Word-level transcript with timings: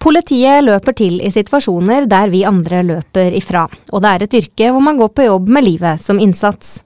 Politiet 0.00 0.64
løper 0.64 0.94
til 0.96 1.18
i 1.20 1.28
situasjoner 1.28 2.06
der 2.08 2.30
vi 2.32 2.40
andre 2.48 2.78
løper 2.88 3.34
ifra, 3.36 3.66
og 3.92 4.00
det 4.00 4.12
er 4.12 4.24
et 4.24 4.36
yrke 4.38 4.70
hvor 4.72 4.80
man 4.80 4.96
går 4.96 5.10
på 5.12 5.26
jobb 5.26 5.50
med 5.52 5.66
livet 5.66 6.00
som 6.00 6.16
innsats. 6.22 6.78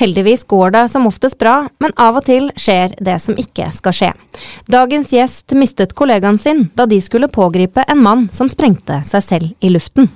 Heldigvis 0.00 0.46
går 0.48 0.72
det 0.78 0.86
som 0.94 1.04
oftest 1.10 1.36
bra, 1.42 1.66
men 1.84 1.92
av 2.00 2.22
og 2.22 2.24
til 2.30 2.48
skjer 2.56 2.96
det 2.96 3.18
som 3.20 3.36
ikke 3.36 3.68
skal 3.76 3.98
skje. 3.98 4.10
Dagens 4.72 5.12
gjest 5.12 5.52
mistet 5.52 5.92
kollegaen 5.98 6.40
sin 6.40 6.70
da 6.72 6.88
de 6.88 7.02
skulle 7.04 7.28
pågripe 7.28 7.84
en 7.84 8.00
mann 8.08 8.28
som 8.32 8.48
sprengte 8.48 9.02
seg 9.04 9.28
selv 9.28 9.52
i 9.60 9.76
luften. 9.76 10.08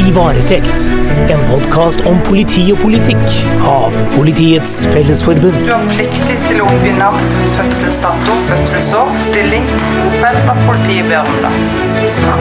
I 0.00 0.12
varetekt, 0.16 0.86
en 1.28 1.42
podkast 1.44 2.00
om 2.08 2.16
politi 2.24 2.62
og 2.72 2.78
politikk 2.80 3.34
av 3.68 3.92
Politiets 4.14 4.78
Fellesforbund. 4.94 5.58
Du 5.66 5.68
har 5.74 5.84
pliktig 5.90 6.38
til 6.46 6.62
å 6.64 6.68
oppgi 6.70 6.94
navn, 6.96 7.20
fødselsdato, 7.58 8.36
fødselsår, 8.48 9.12
stilling, 9.26 9.66
bopel 9.98 10.38
og 10.40 10.62
politiet 10.70 11.04
ber 11.10 11.20
om 11.20 11.36
det. 11.44 11.52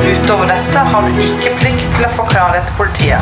Utover 0.08 0.48
dette 0.54 0.86
har 0.94 1.10
du 1.10 1.20
ikke 1.26 1.52
plikt 1.60 1.90
til 1.98 2.08
å 2.08 2.12
forklare 2.22 2.56
det 2.56 2.64
til 2.70 2.80
politiet. 2.80 3.22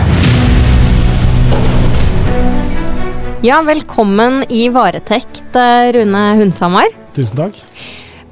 Ja, 3.48 3.64
velkommen 3.66 4.44
i 4.54 4.68
varetekt, 4.70 5.48
eh, 5.56 5.90
Rune 5.98 6.28
Hundshamar. 6.44 6.94
Tusen 7.18 7.42
takk. 7.42 7.66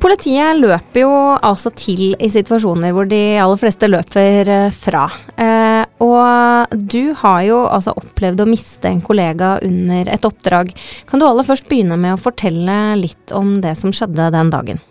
Politiet 0.06 0.60
løper 0.60 1.02
jo 1.02 1.12
altså 1.42 1.72
til 1.74 2.12
i 2.22 2.28
situasjoner 2.30 2.94
hvor 2.94 3.08
de 3.10 3.40
aller 3.42 3.58
fleste 3.58 3.90
løper 3.90 4.52
eh, 4.54 4.68
fra. 4.70 5.08
Eh, 5.34 5.85
og 6.04 6.76
du 6.76 7.14
har 7.22 7.44
jo 7.48 7.62
altså 7.72 7.94
opplevd 7.96 8.44
å 8.44 8.50
miste 8.50 8.90
en 8.90 9.00
kollega 9.04 9.56
under 9.64 10.10
et 10.12 10.28
oppdrag. 10.28 10.74
Kan 11.08 11.22
du 11.22 11.28
aller 11.28 11.48
først 11.48 11.70
begynne 11.70 11.98
med 12.00 12.18
å 12.18 12.20
fortelle 12.20 12.98
litt 13.00 13.32
om 13.36 13.62
det 13.64 13.78
som 13.80 13.94
skjedde 13.96 14.28
den 14.36 14.52
dagen? 14.52 14.82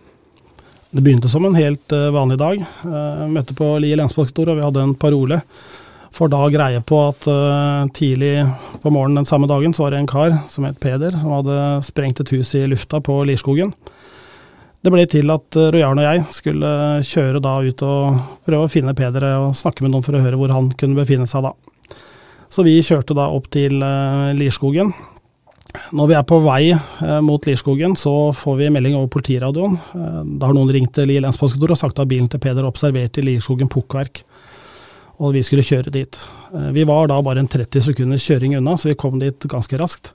Det 0.95 1.03
begynte 1.03 1.29
som 1.29 1.45
en 1.45 1.57
helt 1.59 1.93
uh, 1.93 2.09
vanlig 2.15 2.39
dag. 2.39 2.61
Jeg 2.63 3.31
møtte 3.35 3.57
på 3.59 3.73
Lier 3.83 3.99
lensmannskontor, 3.99 4.53
og 4.53 4.61
vi 4.61 4.65
hadde 4.69 4.85
en 4.85 4.95
parole. 4.95 5.41
For 6.15 6.31
da 6.31 6.45
greie 6.55 6.79
på 6.87 7.01
at 7.09 7.27
uh, 7.27 7.91
tidlig 7.97 8.37
på 8.81 8.93
morgenen 8.95 9.25
den 9.25 9.29
samme 9.29 9.51
dagen 9.51 9.75
så 9.75 9.85
var 9.85 9.93
det 9.93 10.05
en 10.05 10.09
kar 10.09 10.37
som 10.49 10.65
het 10.69 10.79
Peder, 10.81 11.17
som 11.19 11.35
hadde 11.35 11.59
sprengt 11.85 12.23
et 12.23 12.31
hus 12.37 12.55
i 12.55 12.63
lufta 12.71 13.03
på 13.03 13.19
Lierskogen. 13.27 13.75
Det 14.85 14.93
ble 14.93 15.07
til 15.09 15.33
at 15.33 15.57
Rojarn 15.73 16.03
og 16.03 16.05
jeg 16.05 16.25
skulle 16.37 16.71
kjøre 17.09 17.41
da 17.41 17.55
ut 17.65 17.85
og 17.87 18.19
prøve 18.45 18.67
å 18.67 18.73
finne 18.73 18.93
Peder 18.97 19.25
og 19.39 19.55
snakke 19.57 19.81
med 19.81 19.95
noen 19.95 20.05
for 20.05 20.19
å 20.19 20.21
høre 20.21 20.37
hvor 20.37 20.53
han 20.53 20.69
kunne 20.77 20.99
befinne 20.99 21.25
seg 21.31 21.47
da. 21.47 21.55
Så 22.53 22.67
vi 22.67 22.77
kjørte 22.85 23.17
da 23.17 23.31
opp 23.33 23.49
til 23.55 23.81
Lierskogen. 23.81 24.93
Når 25.91 26.11
vi 26.11 26.15
er 26.15 26.27
på 26.27 26.39
vei 26.45 26.63
eh, 26.71 27.21
mot 27.25 27.47
Lierskogen, 27.47 27.97
så 27.99 28.31
får 28.37 28.59
vi 28.61 28.71
melding 28.71 28.95
over 28.95 29.11
politiradioen. 29.11 29.75
Eh, 29.75 30.21
da 30.39 30.49
har 30.49 30.55
noen 30.55 30.71
ringt 30.71 30.93
til 30.95 31.09
Lier 31.11 31.25
lensmannskontor 31.25 31.75
og 31.75 31.81
sagt 31.81 31.99
at 31.99 32.11
bilen 32.11 32.29
til 32.31 32.43
Peder 32.43 32.67
observert 32.69 33.19
i 33.19 33.25
Lierskogen 33.27 33.71
pukkverk, 33.73 34.23
og 35.19 35.35
vi 35.35 35.43
skulle 35.47 35.67
kjøre 35.67 35.93
dit. 35.95 36.19
Eh, 36.53 36.71
vi 36.77 36.87
var 36.87 37.11
da 37.11 37.19
bare 37.27 37.43
en 37.43 37.51
30 37.51 37.89
sekunders 37.89 38.27
kjøring 38.27 38.55
unna, 38.61 38.77
så 38.79 38.93
vi 38.93 38.99
kom 39.01 39.19
dit 39.23 39.49
ganske 39.51 39.81
raskt. 39.81 40.13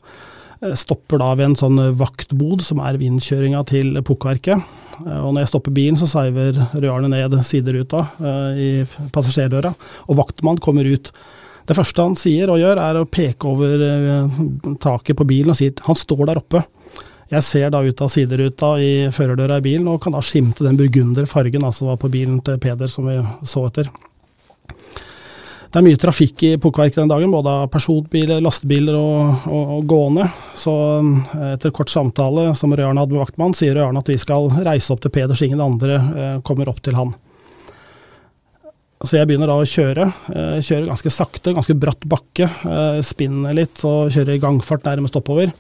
Eh, 0.62 0.76
stopper 0.76 1.22
da 1.22 1.32
ved 1.38 1.52
en 1.52 1.58
sånn 1.60 1.80
vaktbod 2.00 2.64
som 2.66 2.82
er 2.84 3.00
vindkjøringa 3.00 3.64
til 3.70 4.00
pukkverket. 4.06 4.60
Eh, 5.06 5.20
og 5.20 5.32
når 5.32 5.46
jeg 5.46 5.52
stopper 5.54 5.76
bilen, 5.76 6.00
så 6.00 6.10
sveiver 6.12 6.58
røderne 6.76 7.12
ned 7.14 7.38
sideruta 7.48 8.06
eh, 8.20 8.60
i 8.60 8.72
passasjerdøra, 9.16 9.72
og 10.08 10.20
vaktmann 10.20 10.60
kommer 10.64 10.88
ut. 10.88 11.14
Det 11.70 11.78
første 11.78 12.02
han 12.02 12.18
sier 12.18 12.50
og 12.52 12.60
gjør, 12.60 12.82
er 12.82 12.98
å 12.98 13.08
peke 13.08 13.46
over 13.46 13.84
taket 14.82 15.20
på 15.20 15.28
bilen 15.30 15.54
og 15.54 15.60
si 15.60 15.68
at 15.70 15.84
han 15.86 15.98
står 15.98 16.24
der 16.32 16.40
oppe. 16.42 16.64
Jeg 17.30 17.46
ser 17.46 17.70
da 17.70 17.84
ut 17.86 18.00
av 18.02 18.10
sideruta 18.10 18.72
i 18.82 18.94
førerdøra 19.14 19.60
i 19.62 19.66
bilen, 19.68 19.86
og 19.92 20.00
kan 20.02 20.16
da 20.18 20.24
skimte 20.26 20.66
den 20.66 20.80
burgunderfargen 20.80 21.68
altså 21.68 21.92
var 21.92 22.00
på 22.02 22.10
bilen 22.10 22.40
til 22.42 22.58
Peder 22.58 22.90
som 22.90 23.06
vi 23.06 23.20
så 23.46 23.68
etter. 23.70 23.92
Det 25.70 25.78
er 25.78 25.86
mye 25.86 26.00
trafikk 26.02 26.44
i 26.48 26.56
Pukkverk 26.58 26.96
den 26.96 27.12
dagen, 27.12 27.30
både 27.30 27.52
av 27.54 27.68
personbiler, 27.70 28.40
lastebiler 28.42 28.96
og, 28.98 29.44
og, 29.46 29.74
og, 29.76 29.84
gående. 29.90 30.26
Så 30.58 30.74
eh, 30.98 31.52
etter 31.54 31.74
kort 31.76 31.94
samtale 31.94 32.48
som 32.58 32.74
Røarn 32.74 32.98
hadde 32.98 33.14
med 33.14 33.22
vaktmann, 33.22 33.54
sier 33.54 33.78
Røarn 33.78 34.00
at 34.02 34.10
vi 34.10 34.18
skal 34.18 34.50
reise 34.66 34.90
opp 34.96 35.04
til 35.04 35.14
Peder 35.14 35.38
så 35.38 35.46
ingen 35.46 35.62
andre 35.62 36.00
eh, 36.00 36.40
kommer 36.46 36.72
opp 36.74 36.82
til 36.82 36.98
han. 36.98 37.14
Så 39.00 39.16
jeg 39.16 39.30
begynner 39.30 39.48
da 39.48 39.56
å 39.62 39.68
kjøre. 39.70 40.10
Eh, 40.34 40.58
kjører 40.66 40.90
ganske 40.90 41.14
sakte, 41.14 41.54
ganske 41.56 41.78
bratt 41.78 42.04
bakke. 42.10 42.50
Eh, 42.50 43.00
spinner 43.06 43.54
litt 43.56 43.86
og 43.88 44.10
kjører 44.12 44.36
i 44.36 44.42
gangfart 44.42 44.90
nærmest 44.90 45.22
oppover. 45.22 45.54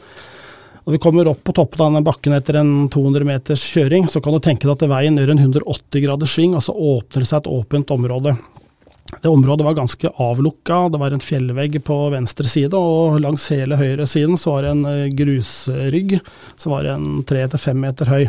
Når 0.83 0.95
vi 0.95 1.03
kommer 1.05 1.29
opp 1.29 1.45
på 1.45 1.53
toppen 1.53 1.85
av 1.85 1.91
denne 1.91 2.07
bakken 2.07 2.33
etter 2.33 2.57
en 2.63 2.73
200 2.89 3.29
meters 3.29 3.61
kjøring, 3.75 4.09
så 4.09 4.25
kan 4.25 4.33
du 4.33 4.41
tenke 4.41 4.65
deg 4.65 4.73
at 4.73 4.89
veien 4.89 5.21
gjør 5.21 5.35
en 5.35 5.43
180 5.45 6.03
graders 6.07 6.33
sving, 6.33 6.57
og 6.57 6.65
så 6.65 6.73
åpner 6.73 7.21
det 7.21 7.29
seg 7.29 7.43
et 7.43 7.51
åpent 7.53 7.93
område. 7.93 8.33
Det 9.09 9.29
området 9.29 9.65
var 9.65 9.73
ganske 9.73 10.09
avlukka, 10.21 10.89
det 10.89 10.97
var 11.01 11.11
en 11.11 11.23
fjellvegg 11.23 11.79
på 11.83 11.95
venstre 12.13 12.47
side, 12.47 12.77
og 12.77 13.17
langs 13.23 13.47
hele 13.49 13.77
høyre 13.79 14.05
siden 14.07 14.37
så 14.37 14.53
var 14.53 14.65
det 14.65 14.73
en 14.75 14.83
eh, 14.85 15.13
grusrygg 15.17 16.19
som 16.55 16.75
var 16.75 16.91
en 16.91 17.23
tre 17.27 17.41
til 17.49 17.61
fem 17.61 17.79
meter 17.81 18.11
høy. 18.11 18.27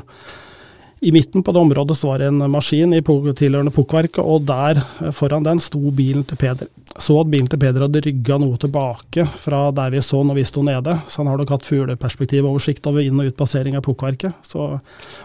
I 1.01 1.13
midten 1.13 1.45
på 1.45 1.53
det 1.53 1.61
området 1.61 1.97
så 1.97 2.11
var 2.11 2.21
det 2.21 2.27
en 2.29 2.45
maskin 2.53 2.93
i 2.97 3.01
tilhørende 3.05 3.73
pukkverket, 3.77 4.23
og 4.25 4.47
der 4.49 4.81
eh, 4.81 5.13
foran 5.17 5.45
den 5.45 5.61
sto 5.61 5.93
bilen 5.93 6.25
til 6.25 6.41
Peder. 6.41 6.71
Så 6.97 7.19
at 7.21 7.29
bilen 7.31 7.49
til 7.49 7.61
Peder 7.61 7.85
hadde 7.85 8.03
rygga 8.07 8.39
noe 8.41 8.57
tilbake 8.61 9.27
fra 9.41 9.67
der 9.77 9.93
vi 9.93 10.01
så 10.05 10.23
når 10.25 10.41
vi 10.41 10.47
sto 10.49 10.65
nede, 10.65 10.97
så 11.07 11.21
han 11.21 11.31
har 11.31 11.43
nok 11.43 11.53
hatt 11.55 11.69
fugleperspektivoversikt 11.69 12.89
over 12.89 13.05
inn- 13.05 13.21
og 13.21 13.31
utpassering 13.31 13.77
av 13.77 13.85
pukkverket. 13.85 14.49
Og 14.57 14.81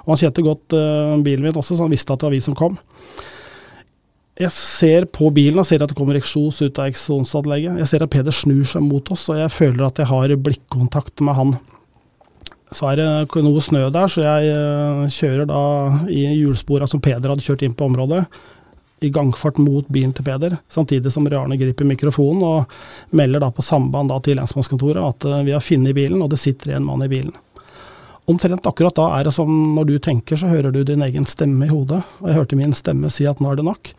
han 0.05 0.19
kjente 0.19 0.45
godt 0.45 0.75
uh, 0.77 1.15
bilen 1.25 1.47
min 1.47 1.55
også, 1.55 1.73
så 1.73 1.87
han 1.87 1.95
visste 1.95 2.13
at 2.13 2.21
det 2.21 2.29
var 2.29 2.35
vi 2.35 2.43
som 2.43 2.59
kom. 2.59 2.77
Jeg 4.35 4.51
ser 4.51 5.05
på 5.15 5.29
bilen 5.31 5.61
og 5.61 5.67
ser 5.67 5.83
at 5.83 5.91
det 5.91 5.95
kommer 5.95 6.17
eksos 6.19 6.57
ut 6.59 6.79
av 6.81 6.89
eksonsanlegget. 6.91 7.77
Jeg 7.79 7.87
ser 7.87 8.03
at 8.03 8.11
Peder 8.11 8.35
snur 8.35 8.65
seg 8.67 8.83
mot 8.83 9.11
oss, 9.15 9.29
og 9.31 9.39
jeg 9.39 9.53
føler 9.53 9.85
at 9.87 10.01
jeg 10.01 10.09
har 10.09 10.33
blikkontakt 10.43 11.23
med 11.23 11.37
han. 11.37 11.53
Så 12.75 12.89
er 12.89 12.99
det 12.99 13.45
noe 13.45 13.63
snø 13.63 13.85
der, 13.95 14.11
så 14.11 14.25
jeg 14.25 14.51
eh, 14.51 15.05
kjører 15.15 15.47
da 15.47 15.61
i 16.11 16.25
hjulspora 16.41 16.89
som 16.89 16.99
Peder 17.03 17.31
hadde 17.31 17.45
kjørt 17.45 17.63
inn 17.63 17.77
på 17.77 17.87
området, 17.87 18.25
i 19.05 19.11
gangfart 19.13 19.59
mot 19.61 19.87
bilen 19.87 20.11
til 20.15 20.27
Peder, 20.27 20.57
samtidig 20.67 21.13
som 21.13 21.27
Rane 21.31 21.55
griper 21.59 21.87
mikrofonen 21.87 22.43
og 22.43 23.15
melder 23.15 23.43
da 23.43 23.53
på 23.55 23.63
samband 23.63 24.11
da 24.11 24.19
til 24.23 24.39
lensmannskontoret 24.41 24.99
at 24.99 25.29
eh, 25.31 25.43
vi 25.47 25.55
har 25.55 25.63
funnet 25.63 25.95
bilen, 25.95 26.19
og 26.19 26.33
det 26.33 26.43
sitter 26.43 26.75
en 26.75 26.87
mann 26.91 27.07
i 27.07 27.11
bilen. 27.11 27.31
Omtrent 28.25 28.65
akkurat 28.65 28.95
da 28.97 29.05
er 29.19 29.27
det 29.27 29.35
som 29.35 29.49
når 29.75 29.89
du 29.89 29.95
tenker, 30.01 30.39
så 30.39 30.49
hører 30.49 30.73
du 30.73 30.79
din 30.87 31.03
egen 31.05 31.27
stemme 31.29 31.67
i 31.67 31.69
hodet. 31.69 32.01
Og 32.23 32.31
jeg 32.31 32.39
hørte 32.39 32.57
min 32.57 32.73
stemme 32.73 33.11
si 33.13 33.27
at 33.29 33.41
nå 33.41 33.51
er 33.51 33.59
det 33.59 33.67
nok. 33.67 33.91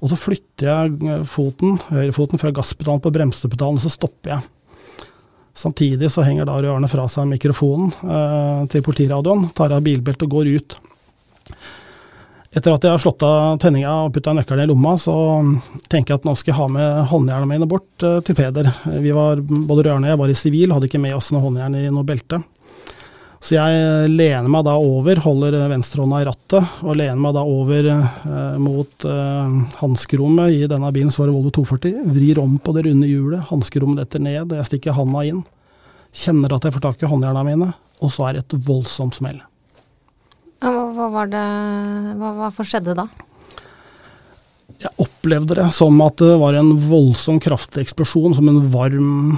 Og 0.00 0.12
så 0.12 0.18
flytter 0.20 0.70
jeg 0.70 0.96
eh, 1.04 1.26
foten, 1.28 1.76
høyrefoten 1.90 2.40
fra 2.40 2.52
gasspedalen 2.54 3.04
på 3.04 3.12
bremsepedalen, 3.12 3.80
og 3.80 3.84
så 3.84 3.92
stopper 3.92 4.36
jeg. 4.36 5.10
Samtidig 5.54 6.08
så 6.10 6.24
henger 6.26 6.48
da 6.48 6.56
Arne 6.72 6.88
fra 6.90 7.04
seg 7.12 7.28
mikrofonen 7.30 7.92
eh, 8.02 8.64
til 8.72 8.82
politiradioen, 8.86 9.50
tar 9.54 9.76
av 9.76 9.84
bilbeltet 9.84 10.26
og 10.26 10.38
går 10.38 10.50
ut. 10.56 10.78
Etter 12.54 12.70
at 12.70 12.84
jeg 12.86 12.94
har 12.94 13.02
slått 13.02 13.22
av 13.26 13.58
tenninga 13.62 13.92
og 14.06 14.12
putta 14.14 14.32
nøkkelen 14.34 14.64
i 14.64 14.70
lomma, 14.70 14.94
så 14.98 15.14
tenker 15.90 16.14
jeg 16.14 16.20
at 16.22 16.26
nå 16.28 16.36
skal 16.38 16.52
jeg 16.52 16.58
ha 16.60 16.68
med 16.70 17.06
håndjernene 17.10 17.50
mine 17.50 17.68
bort 17.68 18.06
eh, 18.06 18.20
til 18.24 18.40
Peder. 18.40 18.72
Vi 19.04 19.12
var, 19.12 19.44
både 19.44 19.90
Rørne 19.90 20.08
og 20.08 20.14
jeg 20.14 20.22
var 20.24 20.32
i 20.32 20.40
sivil, 20.40 20.72
hadde 20.72 20.88
ikke 20.88 21.02
med 21.02 21.16
oss 21.18 21.32
noe 21.34 21.44
håndjern 21.44 21.76
i 21.84 21.88
noe 21.92 22.08
belte. 22.08 22.40
Så 23.44 23.58
jeg 23.58 24.08
lener 24.08 24.46
meg 24.48 24.62
da 24.64 24.72
over, 24.80 25.18
holder 25.20 25.58
venstrehånda 25.68 26.22
i 26.22 26.26
rattet, 26.30 26.76
og 26.80 26.96
lener 26.96 27.20
meg 27.20 27.34
da 27.36 27.42
over 27.44 27.88
eh, 27.92 28.54
mot 28.56 29.04
eh, 29.04 29.56
hanskerommet 29.82 30.54
i 30.56 30.62
denne 30.70 30.88
bilen, 30.94 31.10
så 31.12 31.20
var 31.20 31.28
det 31.28 31.34
Volvo 31.36 31.52
240. 31.52 32.06
Vrir 32.14 32.40
om 32.40 32.54
på 32.56 32.72
det 32.72 32.86
runde 32.86 33.10
hjulet, 33.10 33.44
hanskerommet 33.50 34.00
detter 34.00 34.24
ned, 34.24 34.54
jeg 34.56 34.68
stikker 34.70 34.96
handa 34.96 35.26
inn. 35.28 35.42
Kjenner 36.16 36.54
at 36.56 36.64
jeg 36.64 36.72
får 36.72 36.86
tak 36.86 37.04
i 37.04 37.10
håndjerna 37.10 37.42
mine, 37.44 37.68
og 38.00 38.14
så 38.14 38.30
er 38.30 38.38
det 38.38 38.46
et 38.46 38.56
voldsomt 38.64 39.18
smell. 39.18 39.42
Hva, 40.64 40.72
hva 40.96 41.10
var 41.12 41.28
det 41.28 41.44
Hva, 42.16 42.30
hva 42.38 42.64
skjedde 42.64 42.94
da? 42.96 43.04
Jeg 44.80 44.92
opplevde 45.04 45.58
det 45.58 45.68
som 45.76 46.00
at 46.00 46.16
det 46.22 46.38
var 46.40 46.56
en 46.56 46.72
voldsom 46.88 47.36
kraftig 47.44 47.84
eksplosjon, 47.84 48.38
som 48.40 48.48
en 48.48 48.62
varm 48.72 49.36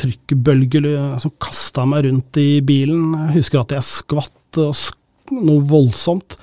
trykkbølger 0.00 0.86
som 1.22 1.34
kasta 1.42 1.86
meg 1.88 2.06
rundt 2.06 2.38
i 2.40 2.60
bilen. 2.64 3.12
Jeg 3.28 3.40
husker 3.40 3.62
at 3.62 3.74
jeg 3.76 3.88
skvatt 3.88 4.62
og 4.62 4.76
sk 4.76 5.02
noe 5.34 5.62
voldsomt. 5.66 6.36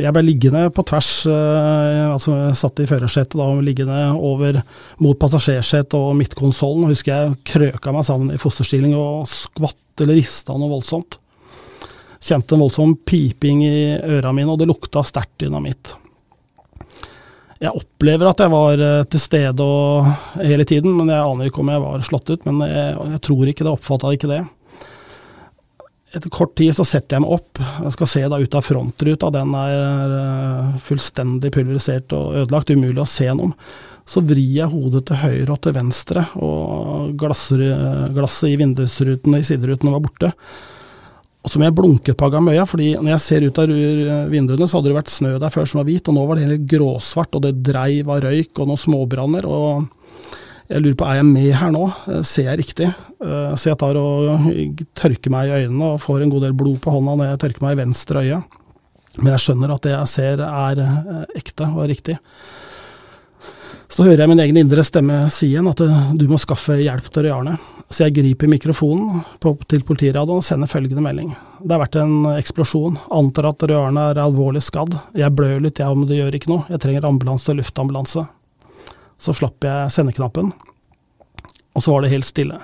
Jeg 0.00 0.12
ble 0.14 0.22
liggende 0.24 0.62
på 0.74 0.84
tvers, 0.88 1.10
eh, 1.28 2.04
altså 2.08 2.36
jeg 2.38 2.58
satt 2.60 2.80
i 2.80 2.86
førersetet 2.88 3.36
da, 3.38 3.48
liggende 3.64 3.98
over 4.16 4.60
mot 5.04 5.18
passasjersetet 5.20 5.96
og 5.98 6.14
midtkonsollen. 6.18 6.88
Husker 6.92 7.12
jeg 7.12 7.42
krøka 7.52 7.92
meg 7.94 8.06
sammen 8.08 8.34
i 8.34 8.40
fosterstilling 8.40 8.96
og 8.96 9.28
skvatt 9.30 10.04
eller 10.04 10.18
rista 10.20 10.56
noe 10.56 10.72
voldsomt. 10.72 11.18
Kjente 12.24 12.56
en 12.56 12.64
voldsom 12.64 12.96
piping 13.04 13.60
i 13.66 13.76
øra 14.16 14.32
mine, 14.32 14.48
og 14.48 14.60
det 14.60 14.70
lukta 14.70 15.04
sterkt 15.04 15.36
dynamitt. 15.44 15.92
Jeg 17.64 17.72
opplever 17.80 18.28
at 18.28 18.42
jeg 18.44 18.52
var 18.52 18.82
eh, 18.82 19.06
til 19.08 19.22
stede 19.22 19.68
hele 20.42 20.66
tiden, 20.68 20.92
men 20.98 21.08
jeg 21.12 21.22
aner 21.24 21.48
ikke 21.48 21.62
om 21.62 21.72
jeg 21.72 21.82
var 21.84 22.04
slått 22.04 22.34
ut. 22.34 22.44
Men 22.48 22.60
jeg, 22.68 22.98
jeg 23.14 23.22
tror 23.24 23.48
ikke 23.50 23.64
det, 23.64 23.72
oppfatta 23.72 24.12
ikke 24.12 24.30
det. 24.34 24.42
etter 26.14 26.30
kort 26.34 26.52
tid 26.60 26.76
så 26.76 26.84
setter 26.86 27.16
jeg 27.16 27.24
meg 27.24 27.32
opp, 27.38 27.62
jeg 27.86 27.94
skal 27.96 28.10
se 28.10 28.20
da 28.30 28.38
ut 28.38 28.58
av 28.58 28.66
frontruta, 28.66 29.32
den 29.34 29.56
er 29.58 30.14
eh, 30.18 30.76
fullstendig 30.84 31.50
pulverisert 31.56 32.14
og 32.14 32.36
ødelagt, 32.44 32.74
umulig 32.74 33.02
å 33.02 33.08
se 33.08 33.30
noe. 33.32 33.56
Så 34.04 34.20
vrir 34.20 34.58
jeg 34.58 34.68
hodet 34.68 35.06
til 35.08 35.22
høyre 35.22 35.54
og 35.54 35.62
til 35.64 35.72
venstre, 35.78 36.26
og 36.36 37.14
glasser, 37.16 37.62
glasset 38.12 38.50
i 38.52 38.58
vindusrutene 38.60 39.40
i 39.40 39.46
siderutene 39.48 39.94
var 39.94 40.04
borte. 40.04 40.34
Og 41.44 41.52
så 41.52 41.60
må 41.60 41.66
jeg 41.66 41.76
blunke 41.76 42.12
et 42.14 42.18
par 42.20 42.30
ganger 42.32 42.46
med 42.46 42.56
øya, 42.56 42.64
fordi 42.68 42.86
når 42.96 43.10
jeg 43.12 43.22
ser 43.24 43.44
ut 43.44 43.58
av 43.60 43.72
vinduene, 44.32 44.64
så 44.64 44.78
hadde 44.78 44.88
det 44.88 44.96
vært 44.96 45.12
snø 45.12 45.34
der 45.36 45.52
før 45.52 45.68
som 45.68 45.82
var 45.82 45.90
hvit, 45.90 46.08
og 46.08 46.16
nå 46.16 46.22
var 46.24 46.38
det 46.40 46.46
helt 46.48 46.70
gråsvart, 46.72 47.36
og 47.36 47.44
det 47.44 47.58
dreiv 47.66 48.08
av 48.08 48.22
røyk 48.24 48.62
og 48.62 48.70
noen 48.70 48.80
småbranner. 48.80 49.44
og 49.44 49.84
jeg 50.64 50.80
lurer 50.80 50.96
på 50.96 51.06
er 51.06 51.18
jeg 51.18 51.28
med 51.28 51.50
her 51.60 51.72
nå, 51.74 51.84
eh, 52.08 52.22
ser 52.24 52.48
jeg 52.48 52.60
riktig? 52.62 52.88
Eh, 52.88 53.52
så 53.60 53.70
jeg 53.70 53.78
tar 53.80 53.98
og 54.00 54.46
tørker 54.96 55.32
meg 55.32 55.50
i 55.50 55.56
øynene 55.64 55.90
og 55.92 56.00
får 56.00 56.24
en 56.24 56.32
god 56.32 56.46
del 56.46 56.56
blod 56.56 56.80
på 56.80 56.94
hånda 56.94 57.16
når 57.20 57.28
jeg 57.28 57.40
tørker 57.44 57.66
meg 57.66 57.76
i 57.76 57.80
venstre 57.82 58.22
øye. 58.24 58.40
Men 59.20 59.34
jeg 59.34 59.42
skjønner 59.44 59.74
at 59.74 59.84
det 59.84 59.92
jeg 59.92 60.12
ser 60.14 60.40
er 60.46 60.80
eh, 60.80 61.24
ekte 61.36 61.68
og 61.68 61.84
riktig. 61.92 62.16
Så 63.92 64.08
hører 64.08 64.24
jeg 64.24 64.32
min 64.32 64.40
egen 64.40 64.62
indre 64.64 64.82
stemme 64.82 65.26
si 65.30 65.52
igjen 65.52 65.68
at 65.68 65.84
du 66.16 66.24
må 66.26 66.40
skaffe 66.40 66.80
hjelp 66.80 67.12
til 67.12 67.28
Røyarne. 67.28 67.58
Så 67.90 68.06
jeg 68.06 68.14
griper 68.16 68.48
mikrofonen 68.50 69.22
på, 69.42 69.52
til 69.70 69.84
politiradioen 69.86 70.40
og 70.40 70.46
sender 70.46 70.70
følgende 70.70 71.04
melding. 71.04 71.34
Det 71.60 71.74
har 71.74 71.82
vært 71.82 71.98
en 72.00 72.28
eksplosjon. 72.32 72.96
Antar 73.14 73.50
at 73.50 73.66
rørene 73.70 74.06
er 74.10 74.22
alvorlig 74.22 74.64
skadd. 74.64 74.96
Jeg 75.14 75.34
blør 75.36 75.60
litt, 75.62 75.82
jeg, 75.82 75.98
men 75.98 76.08
det 76.08 76.18
gjør 76.18 76.38
ikke 76.38 76.50
noe. 76.50 76.64
Jeg 76.72 76.82
trenger 76.82 77.06
ambulanse 77.08 77.54
luftambulanse. 77.54 78.24
Så 79.20 79.34
slapp 79.36 79.64
jeg 79.64 79.92
sendeknappen, 79.94 80.50
og 81.74 81.82
så 81.82 81.92
var 81.94 82.02
det 82.04 82.10
helt 82.12 82.26
stille. 82.28 82.58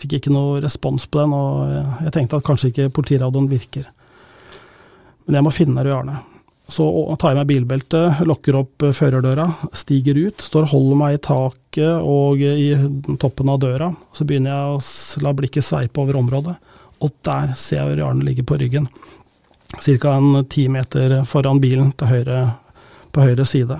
Fikk 0.00 0.18
ikke 0.18 0.32
noe 0.32 0.60
respons 0.62 1.06
på 1.08 1.22
den, 1.22 1.32
og 1.36 2.04
jeg 2.04 2.12
tenkte 2.14 2.38
at 2.40 2.46
kanskje 2.46 2.70
ikke 2.70 2.92
politiradioen 3.00 3.48
virker. 3.50 3.88
Men 5.26 5.38
jeg 5.38 5.46
må 5.46 5.52
finne 5.54 5.84
Røe 5.84 5.96
Arne. 5.96 6.20
Så 6.70 6.86
tar 7.18 7.32
jeg 7.32 7.40
meg 7.40 7.50
bilbeltet, 7.50 8.22
lokker 8.28 8.60
opp 8.60 8.86
førerdøra, 8.94 9.48
stiger 9.74 10.18
ut, 10.22 10.42
står 10.42 10.68
og 10.68 10.74
holder 10.74 11.00
meg 11.00 11.16
i 11.16 11.22
taket 11.26 12.06
og 12.06 12.42
i 12.46 12.70
toppen 13.18 13.50
av 13.50 13.60
døra. 13.62 13.90
Så 14.14 14.26
begynner 14.26 14.54
jeg 14.54 14.76
å 14.76 15.24
la 15.26 15.34
blikket 15.36 15.66
sveipe 15.66 16.02
over 16.02 16.20
området, 16.22 16.56
og 17.00 17.14
der 17.26 17.54
ser 17.58 17.82
jeg 17.82 17.98
Rød 17.98 18.06
Arne 18.06 18.26
ligge 18.26 18.46
på 18.46 18.58
ryggen. 18.60 18.86
Ca. 19.70 20.14
en 20.16 20.44
ti 20.50 20.66
meter 20.70 21.20
foran 21.26 21.60
bilen 21.62 21.92
til 21.98 22.10
høyre, 22.10 22.42
på 23.10 23.22
høyre 23.26 23.46
side 23.46 23.78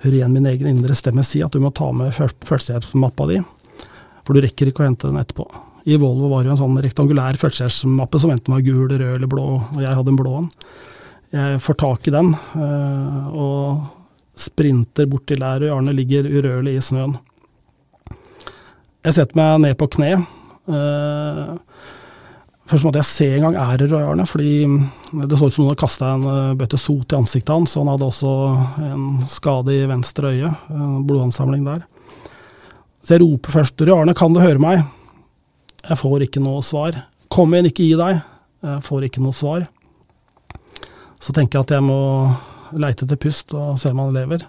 hører 0.00 0.16
igjen 0.16 0.32
min 0.32 0.48
egen 0.48 0.70
indre 0.70 0.96
stemme 0.96 1.24
si 1.26 1.42
at 1.44 1.52
du 1.52 1.60
må 1.62 1.72
ta 1.76 1.90
med 1.92 2.14
førstehjelpsmappa 2.14 3.26
di, 3.30 3.40
for 4.24 4.36
du 4.36 4.44
rekker 4.44 4.70
ikke 4.70 4.84
å 4.84 4.88
hente 4.88 5.10
den 5.10 5.20
etterpå. 5.20 5.46
I 5.88 5.96
Volvo 6.00 6.28
var 6.30 6.42
det 6.42 6.50
jo 6.50 6.54
en 6.56 6.60
sånn 6.60 6.80
rektangulær 6.84 7.38
førstehjelpsmappe 7.40 8.20
som 8.20 8.32
enten 8.32 8.54
var 8.54 8.64
gul, 8.64 8.86
rød 8.88 9.16
eller 9.16 9.30
blå, 9.30 9.46
og 9.60 9.82
jeg 9.82 9.96
hadde 9.96 10.12
en 10.12 10.20
blå 10.20 10.34
en. 10.42 10.48
Jeg 11.30 11.60
får 11.62 11.76
tak 11.78 12.08
i 12.08 12.14
den, 12.14 12.32
eh, 12.58 13.26
og 13.30 13.86
sprinter 14.34 15.06
bort 15.06 15.28
til 15.30 15.42
der 15.42 15.68
Arne 15.70 15.94
ligger 15.94 16.26
urørlig 16.26 16.76
i 16.78 16.82
snøen. 16.82 17.14
Jeg 19.04 19.16
setter 19.16 19.38
meg 19.38 19.60
ned 19.62 19.78
på 19.78 19.88
kne. 19.94 20.26
Eh, 20.68 21.56
Først 22.70 22.86
måtte 22.86 23.00
jeg 23.00 23.08
se 23.08 23.26
en 23.34 23.48
gang 23.48 23.56
er 23.58 23.80
det 23.80 23.88
Roy 23.90 24.04
Arne, 24.06 24.22
fordi 24.30 24.60
det 24.62 25.38
så 25.38 25.48
ut 25.48 25.54
som 25.56 25.64
noen 25.64 25.72
hadde 25.72 25.80
kasta 25.80 26.10
en 26.14 26.26
eh, 26.30 26.52
bøtte 26.60 26.78
sot 26.78 27.10
i 27.10 27.16
ansiktet 27.18 27.50
hans. 27.50 27.74
Han 27.74 27.90
hadde 27.90 28.06
også 28.06 28.34
en 28.86 29.06
skade 29.26 29.74
i 29.74 29.88
venstre 29.90 30.30
øye, 30.36 30.52
en 30.70 31.00
blodansamling 31.08 31.64
der. 31.66 31.82
Så 33.02 33.16
jeg 33.16 33.24
roper 33.24 33.56
først 33.56 33.82
'Roy 33.82 34.04
Arne, 34.04 34.14
kan 34.14 34.32
du 34.32 34.38
høre 34.38 34.62
meg?' 34.62 34.84
Jeg 35.82 35.98
får 35.98 36.28
ikke 36.28 36.42
noe 36.44 36.62
svar. 36.62 36.94
'Kom 37.28 37.54
igjen, 37.54 37.66
ikke 37.72 37.88
gi 37.88 37.98
deg'. 37.98 38.22
Jeg 38.62 38.82
får 38.86 39.08
ikke 39.08 39.22
noe 39.24 39.34
svar. 39.34 39.66
Så 41.20 41.34
tenker 41.36 41.58
jeg 41.58 41.68
at 41.68 41.76
jeg 41.76 41.84
må 41.84 42.00
leite 42.80 43.04
etter 43.04 43.20
pust 43.20 43.54
og 43.56 43.78
se 43.80 43.92
om 43.92 44.02
han 44.04 44.14
lever. 44.16 44.46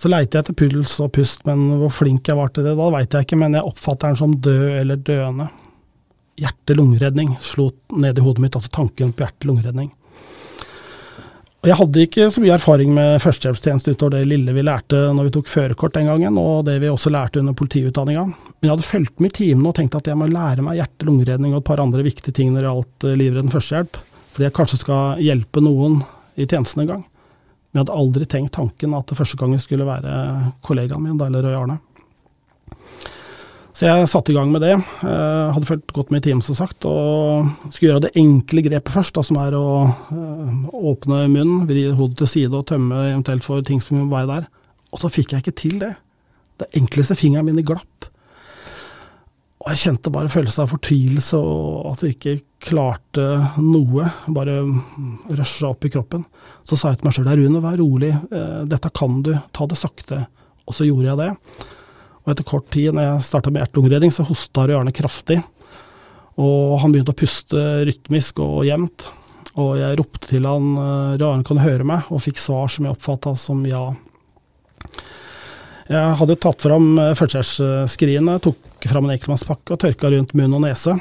Så 0.00 0.08
leiter 0.08 0.38
jeg 0.38 0.46
etter 0.46 0.56
puls 0.56 0.94
og 1.04 1.10
pust, 1.12 1.42
men 1.44 1.66
hvor 1.82 1.92
flink 1.92 2.28
jeg 2.30 2.38
var 2.38 2.52
til 2.54 2.64
det 2.64 2.76
da, 2.78 2.86
veit 2.94 3.12
jeg 3.12 3.26
ikke, 3.26 3.40
men 3.42 3.58
jeg 3.58 3.68
oppfatter 3.68 4.08
han 4.08 4.20
som 4.20 4.38
død 4.40 4.78
eller 4.80 5.02
døende 5.04 5.50
hjerte-lungeredning 6.40 7.34
slo 7.44 7.70
ned 8.00 8.18
i 8.18 8.24
hodet 8.24 8.44
mitt, 8.44 8.56
altså 8.56 8.70
tanken 8.72 9.12
på 9.12 9.26
hjerte-lungeredning. 9.26 9.90
Jeg 11.60 11.76
hadde 11.76 12.04
ikke 12.06 12.30
så 12.32 12.40
mye 12.40 12.54
erfaring 12.56 12.94
med 12.96 13.18
førstehjelpstjeneste 13.20 13.92
utover 13.92 14.14
det 14.14 14.30
lille 14.30 14.54
vi 14.56 14.62
lærte 14.64 15.02
når 15.12 15.26
vi 15.26 15.32
tok 15.34 15.50
førerkort 15.52 15.98
den 15.98 16.08
gangen, 16.08 16.38
og 16.40 16.64
det 16.70 16.78
vi 16.80 16.88
også 16.88 17.12
lærte 17.12 17.42
under 17.42 17.52
politiutdanninga. 17.58 18.22
Men 18.24 18.64
jeg 18.68 18.72
hadde 18.72 18.88
fulgt 18.88 19.20
med 19.20 19.34
i 19.34 19.36
timene 19.42 19.68
og 19.68 19.76
tenkt 19.76 19.98
at 19.98 20.08
jeg 20.08 20.16
må 20.16 20.30
lære 20.30 20.64
meg 20.64 20.80
hjerte-lungeredning 20.80 21.52
og 21.52 21.60
et 21.60 21.68
par 21.68 21.82
andre 21.84 22.06
viktige 22.06 22.32
ting 22.36 22.54
når 22.54 22.62
det 22.62 22.70
gjaldt 22.70 23.06
eh, 23.10 23.18
livreddende 23.20 23.56
førstehjelp, 23.58 24.00
fordi 24.30 24.46
jeg 24.46 24.56
kanskje 24.56 24.80
skal 24.82 25.22
hjelpe 25.22 25.62
noen 25.64 26.00
i 26.38 26.46
tjenesten 26.46 26.84
en 26.84 26.92
gang. 26.94 27.04
Men 27.70 27.78
jeg 27.78 27.84
hadde 27.84 28.00
aldri 28.02 28.26
tenkt 28.26 28.54
tanken 28.56 28.96
at 28.98 29.10
det 29.10 29.18
første 29.18 29.38
gangen 29.38 29.60
skulle 29.62 29.86
være 29.86 30.12
kollegaen 30.66 31.04
min, 31.04 31.18
eller 31.22 31.46
Røe 31.46 31.58
Arne. 31.58 31.78
Så 33.80 33.86
jeg 33.86 34.08
satte 34.12 34.28
i 34.28 34.34
gang 34.36 34.50
med 34.52 34.60
det. 34.60 34.74
Uh, 35.00 35.54
hadde 35.54 35.68
følt 35.68 35.92
godt 35.96 36.10
med 36.12 36.20
i 36.20 36.26
timen, 36.28 36.42
som 36.44 36.56
sagt, 36.58 36.84
og 36.84 37.46
skulle 37.70 37.94
gjøre 37.94 38.02
det 38.08 38.10
enkle 38.20 38.64
grepet 38.66 38.92
først, 38.92 39.14
da, 39.16 39.24
som 39.24 39.38
er 39.40 39.54
å 39.56 39.64
uh, 39.88 40.66
åpne 40.90 41.22
munnen, 41.32 41.62
vri 41.70 41.86
hodet 41.88 42.18
til 42.20 42.28
side 42.28 42.58
og 42.58 42.66
tømme 42.68 43.06
eventuelt 43.06 43.46
for 43.46 43.64
ting 43.64 43.80
som 43.80 44.02
må 44.02 44.10
være 44.10 44.34
der. 44.34 44.50
Og 44.90 45.00
så 45.00 45.08
fikk 45.08 45.32
jeg 45.32 45.44
ikke 45.44 45.56
til 45.62 45.78
det. 45.80 45.94
Det 46.60 46.68
enkleste 46.76 47.16
fingeren 47.16 47.48
min 47.48 47.64
glapp. 47.64 48.09
Og 49.60 49.74
jeg 49.74 49.80
kjente 49.82 50.12
bare 50.12 50.30
følelse 50.32 50.62
av 50.62 50.70
fortvilelse 50.72 51.36
og 51.36 51.90
at 51.90 52.04
jeg 52.06 52.14
ikke 52.16 52.36
klarte 52.70 53.26
noe. 53.60 54.06
Bare 54.32 54.62
rusha 55.36 55.68
opp 55.68 55.84
i 55.84 55.90
kroppen. 55.92 56.24
Så 56.64 56.78
sa 56.80 56.92
jeg 56.92 57.00
til 57.00 57.08
meg 57.08 57.16
sjøl, 57.16 57.28
Rune, 57.42 57.60
vær 57.60 57.76
rolig, 57.80 58.14
uh, 58.32 58.62
dette 58.68 58.92
kan 58.96 59.20
du, 59.26 59.34
ta 59.52 59.68
det 59.68 59.76
sakte. 59.76 60.22
Og 60.64 60.76
så 60.76 60.88
gjorde 60.88 61.10
jeg 61.10 61.20
det. 61.20 61.30
Og 62.24 62.32
etter 62.32 62.48
kort 62.48 62.70
tid, 62.72 62.94
når 62.96 63.04
jeg 63.04 63.26
starta 63.28 63.52
med 63.52 63.60
hjerte-lungeredning, 63.64 64.14
så 64.16 64.24
hosta 64.24 64.64
Rune 64.70 64.96
kraftig. 64.96 65.42
Og 66.40 66.78
han 66.80 66.94
begynte 66.94 67.12
å 67.12 67.20
puste 67.20 67.64
rytmisk 67.84 68.40
og 68.40 68.64
jevnt. 68.64 69.10
Og 69.60 69.74
jeg 69.76 69.98
ropte 70.00 70.30
til 70.30 70.48
han 70.48 70.72
Rune, 70.78 71.32
Arne 71.34 71.44
kan 71.44 71.60
du 71.60 71.66
høre 71.66 71.84
meg, 71.84 72.08
og 72.08 72.24
fikk 72.24 72.40
svar 72.40 72.72
som 72.72 72.88
jeg 72.88 72.96
oppfatta 72.96 73.36
som 73.36 73.60
ja. 73.68 73.90
Jeg 75.90 76.18
hadde 76.20 76.36
tatt 76.38 76.62
fram 76.62 76.92
eh, 77.02 77.14
tok 77.18 78.86
fram 78.86 79.08
en 79.08 79.14
enkeltmannspakke 79.16 79.74
og 79.74 79.80
tørka 79.82 80.10
rundt 80.12 80.36
munn 80.38 80.54
og 80.54 80.62
nese. 80.62 80.94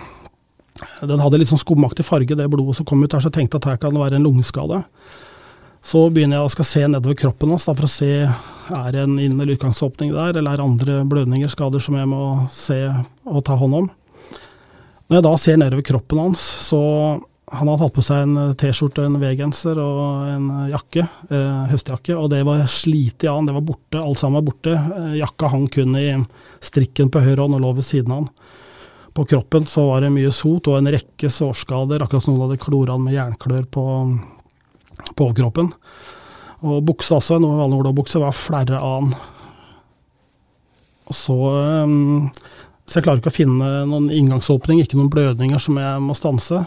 Den 1.06 1.22
hadde 1.22 1.38
litt 1.38 1.52
sånn 1.52 1.62
skumaktig 1.62 2.06
farge, 2.08 2.38
det 2.38 2.48
blodet 2.50 2.80
som 2.80 2.88
kom 2.88 3.04
ut 3.04 3.12
der, 3.12 3.22
så 3.22 3.30
jeg 3.30 3.38
tenkte 3.38 3.60
at 3.60 3.68
her 3.70 3.78
kan 3.82 3.94
det 3.94 4.02
være 4.02 4.18
en 4.18 4.26
lungeskade. 4.26 4.82
Så 5.86 6.02
begynner 6.12 6.40
jeg 6.40 6.48
å 6.48 6.54
skal 6.56 6.68
se 6.68 6.82
nedover 6.90 7.20
kroppen 7.20 7.54
hans 7.54 7.68
for 7.70 7.86
å 7.86 7.92
se 7.92 8.12
er 8.26 8.92
det 8.94 9.04
en 9.04 9.16
inn- 9.22 9.38
eller 9.40 9.56
utgangsåpning 9.56 10.12
der, 10.14 10.38
eller 10.38 10.52
er 10.52 10.60
det 10.60 10.66
andre 10.66 10.98
blødninger, 11.10 11.52
skader, 11.54 11.82
som 11.84 11.98
jeg 11.98 12.10
må 12.10 12.24
se 12.54 12.82
og 13.26 13.44
ta 13.46 13.58
hånd 13.60 13.78
om. 13.84 13.90
Når 15.10 15.20
jeg 15.20 15.26
da 15.26 15.36
ser 15.42 15.62
nedover 15.62 15.86
kroppen 15.86 16.22
hans, 16.22 16.42
så 16.70 16.82
han 17.52 17.68
hadde 17.68 17.82
hatt 17.82 17.96
på 17.96 18.04
seg 18.06 18.24
en 18.24 18.56
T-skjorte, 18.60 19.04
en 19.08 19.18
V-genser 19.22 19.80
og 19.82 20.30
en 20.30 20.48
jakke, 20.70 21.06
eh, 21.34 21.62
høstjakke, 21.72 22.14
og 22.18 22.30
det 22.34 22.44
var 22.46 22.62
slitt 22.70 23.26
i 23.26 23.30
an, 23.32 23.50
det 23.50 23.56
var 23.56 23.66
borte, 23.66 23.98
alt 23.98 24.22
sammen 24.22 24.40
var 24.40 24.48
borte. 24.52 24.76
Eh, 24.76 25.20
jakka 25.22 25.50
hang 25.50 25.68
kun 25.74 25.98
i 25.98 26.08
strikken 26.62 27.10
på 27.10 27.24
høyre 27.26 27.42
hånd 27.46 27.58
og 27.58 27.64
lå 27.66 27.76
ved 27.80 27.88
siden 27.88 28.14
av 28.14 28.22
han. 28.22 28.30
På 29.18 29.26
kroppen 29.26 29.66
så 29.68 29.88
var 29.90 30.06
det 30.06 30.14
mye 30.14 30.32
sot 30.32 30.70
og 30.70 30.78
en 30.78 30.92
rekke 30.94 31.32
sårskader, 31.34 32.06
akkurat 32.06 32.24
som 32.24 32.36
noen 32.36 32.48
hadde 32.48 32.62
klora 32.62 32.94
han 32.96 33.08
med 33.08 33.18
jernklør 33.18 33.66
på 33.74 33.88
på 35.16 35.28
overkroppen. 35.28 35.72
Og 36.68 36.82
buksa 36.84 37.20
også, 37.20 37.40
noe 37.40 37.60
vanlig 37.60 37.80
olabukse, 37.80 38.20
var 38.22 38.36
flere 38.36 38.82
an. 38.84 39.14
Og 41.10 41.16
så 41.18 41.38
eh, 41.56 41.94
Så 42.90 42.98
jeg 42.98 43.06
klarer 43.06 43.22
ikke 43.22 43.30
å 43.30 43.36
finne 43.36 43.66
noen 43.86 44.08
inngangsåpning, 44.10 44.80
ikke 44.82 44.98
noen 44.98 45.12
blødninger 45.14 45.62
som 45.62 45.78
jeg 45.78 46.02
må 46.02 46.16
stanse. 46.18 46.64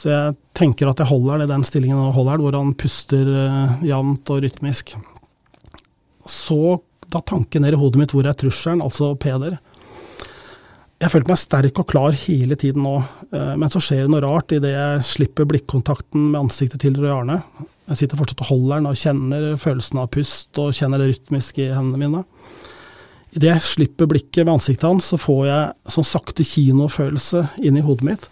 Så 0.00 0.08
jeg 0.08 0.36
tenker 0.56 0.88
at 0.88 1.00
jeg 1.02 1.10
holder 1.10 1.42
den 1.42 1.48
i 1.48 1.52
den 1.52 1.64
stillingen 1.68 1.98
jeg 1.98 2.16
holder, 2.16 2.40
hvor 2.40 2.56
han 2.56 2.76
puster 2.78 3.28
uh, 3.28 3.80
jevnt 3.84 4.32
og 4.32 4.44
rytmisk. 4.46 4.94
Så 6.24 6.78
da 7.10 7.20
tanken 7.26 7.66
ned 7.66 7.76
i 7.76 7.80
hodet 7.80 8.00
mitt 8.00 8.14
hvor 8.14 8.28
er 8.28 8.38
trusselen, 8.38 8.80
altså 8.84 9.12
Peder. 9.20 9.58
Jeg 11.00 11.12
følte 11.14 11.32
meg 11.32 11.40
sterk 11.40 11.80
og 11.80 11.88
klar 11.88 12.16
hele 12.26 12.56
tiden 12.60 12.84
nå, 12.84 12.98
eh, 13.32 13.52
men 13.56 13.70
så 13.72 13.80
skjer 13.80 14.04
det 14.04 14.12
noe 14.12 14.20
rart 14.20 14.52
idet 14.52 14.74
jeg 14.74 15.06
slipper 15.08 15.46
blikkontakten 15.48 16.26
med 16.34 16.42
ansiktet 16.42 16.82
til 16.84 16.98
Røe 17.00 17.14
Arne. 17.14 17.38
Jeg 17.88 18.02
sitter 18.02 18.20
fortsatt 18.20 18.42
og 18.44 18.50
holder 18.50 18.82
den 18.82 18.88
og 18.90 19.00
kjenner 19.00 19.46
følelsen 19.58 20.02
av 20.02 20.10
pust 20.12 20.60
og 20.60 20.76
kjenner 20.76 21.00
det 21.00 21.08
rytmisk 21.14 21.62
i 21.64 21.70
hendene 21.72 22.02
mine. 22.04 22.22
Idet 23.32 23.48
jeg 23.48 23.64
slipper 23.64 24.10
blikket 24.12 24.44
med 24.44 24.58
ansiktet 24.58 24.90
hans, 24.90 25.08
så 25.08 25.16
får 25.18 25.42
jeg 25.48 25.94
sånn 25.96 26.10
sakte 26.10 26.46
kinofølelse 26.46 27.46
inni 27.64 27.82
hodet 27.86 28.08
mitt. 28.10 28.28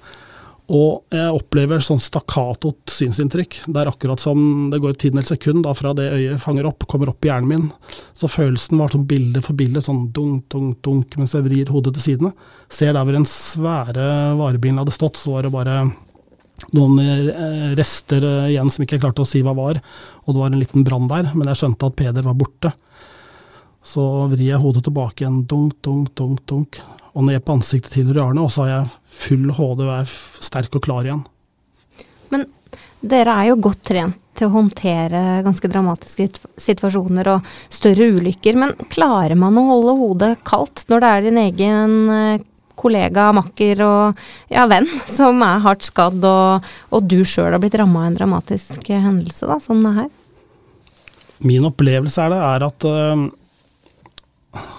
Og 0.68 1.14
jeg 1.14 1.32
opplever 1.32 1.80
sånn 1.80 2.00
stakkatot 2.02 2.92
synsinntrykk. 2.92 3.62
Det 3.72 3.80
er 3.80 3.88
akkurat 3.88 4.20
som 4.20 4.68
det 4.72 4.80
går 4.82 4.92
et 4.92 5.00
tiendedels 5.00 5.30
sekund 5.32 5.62
da 5.64 5.72
fra 5.76 5.94
det 5.96 6.10
øyet 6.12 6.42
fanger 6.42 6.68
opp, 6.68 6.84
kommer 6.90 7.08
opp 7.08 7.24
i 7.24 7.30
hjernen 7.30 7.48
min. 7.48 7.94
Så 8.12 8.28
følelsen 8.28 8.76
var 8.76 8.92
sånn 8.92 9.06
bilde 9.08 9.40
for 9.44 9.56
bilde, 9.56 9.80
sånn 9.84 10.10
dunk, 10.12 10.44
dunk, 10.52 10.82
dunk, 10.84 11.16
mens 11.16 11.32
jeg 11.32 11.46
vrir 11.46 11.72
hodet 11.72 11.94
til 11.96 12.04
sidene. 12.04 12.34
Ser 12.68 12.92
der 12.92 13.00
hvor 13.00 13.16
den 13.16 13.24
svære 13.28 14.10
varebilen 14.36 14.82
hadde 14.82 14.96
stått, 14.96 15.16
så 15.16 15.38
var 15.38 15.48
det 15.48 15.54
bare 15.56 15.78
noen 16.74 16.98
eh, 17.00 17.72
rester 17.78 18.24
eh, 18.26 18.50
igjen 18.52 18.68
som 18.72 18.84
ikke 18.84 19.00
klarte 19.00 19.24
å 19.24 19.28
si 19.28 19.40
hva 19.46 19.54
var, 19.56 19.78
og 20.26 20.34
det 20.34 20.42
var 20.42 20.52
en 20.52 20.60
liten 20.60 20.84
brann 20.84 21.08
der, 21.10 21.30
men 21.32 21.48
jeg 21.52 21.62
skjønte 21.62 21.88
at 21.88 21.96
Peder 21.96 22.26
var 22.26 22.36
borte. 22.36 22.74
Så 23.84 24.04
vrir 24.32 24.50
jeg 24.50 24.60
hodet 24.62 24.84
tilbake 24.88 25.24
igjen, 25.24 25.42
dunk, 25.48 25.78
dunk, 25.84 26.12
dunk, 26.18 26.44
dunk, 26.50 26.80
og 27.14 27.26
ned 27.28 27.42
på 27.44 27.56
ansiktet 27.56 27.94
til 27.94 28.12
Rarne, 28.16 28.42
og 28.44 28.52
så 28.52 28.66
har 28.66 28.72
jeg 28.72 28.94
full 29.18 29.52
HD 29.54 29.84
og 29.86 29.92
er 29.96 30.16
sterk 30.44 30.76
og 30.78 30.84
klar 30.84 31.06
igjen. 31.06 31.24
Men 32.32 32.46
dere 33.00 33.36
er 33.38 33.52
jo 33.52 33.62
godt 33.68 33.86
trent 33.88 34.18
til 34.38 34.48
å 34.48 34.54
håndtere 34.54 35.40
ganske 35.46 35.70
dramatiske 35.70 36.28
situasjoner 36.60 37.32
og 37.32 37.48
større 37.74 38.10
ulykker, 38.14 38.58
men 38.58 38.76
klarer 38.92 39.34
man 39.38 39.58
å 39.58 39.66
holde 39.72 39.96
hodet 39.98 40.30
kaldt 40.46 40.84
når 40.90 41.02
det 41.02 41.10
er 41.10 41.26
din 41.26 41.40
egen 41.42 41.96
eh, 42.14 42.44
kollega, 42.78 43.32
makker 43.34 43.82
og 43.82 44.20
ja, 44.52 44.68
venn 44.70 44.86
som 45.18 45.42
er 45.46 45.64
hardt 45.64 45.88
skadd, 45.88 46.22
og, 46.22 46.70
og 46.94 47.10
du 47.10 47.20
sjøl 47.26 47.50
har 47.54 47.62
blitt 47.62 47.78
ramma 47.80 48.04
av 48.04 48.12
en 48.12 48.20
dramatisk 48.20 48.90
hendelse 48.92 49.48
da, 49.50 49.58
som 49.62 49.82
det 49.84 49.96
her? 49.98 50.08
Min 51.46 51.66
opplevelse 51.68 52.22
er 52.24 52.34
det 52.34 52.38
er 52.42 52.64
at 52.66 52.86
uh, 52.86 53.26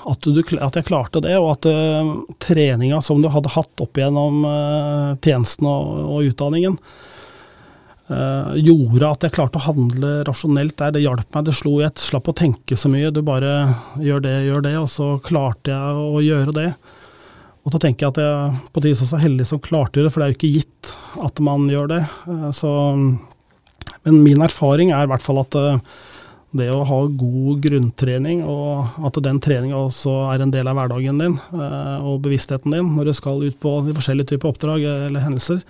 at, 0.09 0.25
du, 0.25 0.39
at, 0.41 0.75
jeg 0.75 0.87
klarte 0.87 1.21
det, 1.23 1.35
og 1.39 1.53
at 1.53 1.67
uh, 1.69 2.11
treninga 2.41 3.01
som 3.05 3.21
du 3.21 3.29
hadde 3.31 3.51
hatt 3.53 3.83
opp 3.83 3.99
gjennom 3.99 4.43
uh, 4.45 5.15
tjenesten 5.23 5.67
og, 5.69 5.89
og 6.05 6.29
utdanningen, 6.31 6.77
uh, 8.09 8.55
gjorde 8.57 9.11
at 9.11 9.27
jeg 9.27 9.35
klarte 9.37 9.61
å 9.61 9.67
handle 9.67 10.13
rasjonelt 10.27 10.77
der. 10.79 10.95
Det 10.95 11.03
hjalp 11.03 11.27
meg. 11.35 11.47
Det 11.49 11.55
slo 11.57 11.77
i 11.79 11.87
et. 11.87 12.01
slapp 12.01 12.31
å 12.31 12.37
tenke 12.37 12.77
så 12.79 12.91
mye. 12.91 13.13
Du 13.13 13.21
bare 13.25 13.53
gjør 14.01 14.25
det, 14.25 14.35
gjør 14.49 14.65
det, 14.65 14.75
og 14.81 14.89
så 14.91 15.11
klarte 15.25 15.75
jeg 15.75 16.03
å 16.09 16.25
gjøre 16.25 16.55
det. 16.57 16.69
Og 17.67 17.73
da 17.75 17.81
tenker 17.83 18.07
jeg 18.07 18.15
at 18.15 18.21
jeg 18.23 18.67
på 18.73 18.81
en 18.81 18.87
vis 18.87 19.01
så 19.03 19.17
er 19.17 19.25
heldig 19.27 19.49
som 19.49 19.61
klarte 19.61 20.01
det, 20.01 20.13
for 20.13 20.21
det 20.21 20.29
er 20.29 20.33
jo 20.33 20.39
ikke 20.39 20.53
gitt 20.55 20.93
at 21.25 21.41
man 21.43 21.67
gjør 21.69 21.89
det. 21.91 22.03
Så, 22.55 22.69
men 24.07 24.21
min 24.23 24.41
erfaring 24.41 24.93
er 24.95 25.05
i 25.05 25.11
hvert 25.11 25.25
fall 25.25 25.43
at 25.43 25.57
det 26.57 26.69
å 26.73 26.81
ha 26.87 26.99
god 27.05 27.61
grunntrening, 27.61 28.41
og 28.47 29.05
at 29.05 29.19
den 29.25 29.37
treninga 29.43 29.77
også 29.77 30.15
er 30.33 30.43
en 30.43 30.53
del 30.53 30.69
av 30.69 30.79
hverdagen 30.79 31.21
din 31.21 31.37
eh, 31.37 31.97
og 32.01 32.23
bevisstheten 32.25 32.73
din 32.73 32.89
når 32.95 33.11
du 33.11 33.15
skal 33.17 33.43
ut 33.45 33.59
på 33.61 33.75
de 33.85 33.93
forskjellige 33.97 34.33
typer 34.33 34.49
oppdrag 34.49 34.85
eller 34.89 35.25
hendelser, 35.25 35.61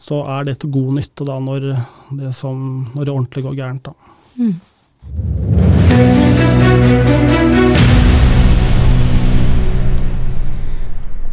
så 0.00 0.22
er 0.38 0.48
det 0.48 0.60
til 0.62 0.72
god 0.78 1.00
nytte 1.00 1.26
da 1.28 1.38
når 1.42 1.72
det, 1.74 2.32
som, 2.36 2.86
når 2.94 3.02
det 3.02 3.16
ordentlig 3.16 3.48
går 3.48 3.58
gærent. 3.58 3.90
Da. 3.90 4.14
Mm. 4.38 5.67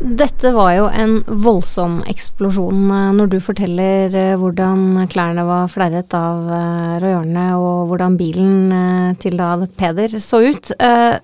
Dette 0.05 0.51
var 0.53 0.69
jo 0.75 0.83
en 0.93 1.15
voldsom 1.25 1.95
eksplosjon 2.05 2.91
eh, 2.93 3.07
når 3.17 3.29
du 3.31 3.35
forteller 3.41 4.13
eh, 4.13 4.35
hvordan 4.37 5.07
klærne 5.09 5.41
var 5.47 5.71
flerret 5.73 6.13
av 6.13 6.51
eh, 6.53 6.91
Roy 7.01 7.15
Arne 7.23 7.45
og 7.57 7.89
hvordan 7.89 8.13
bilen 8.19 9.15
til 9.17 9.39
da 9.39 9.55
Peder 9.79 10.13
så 10.21 10.43
ut. 10.45 10.69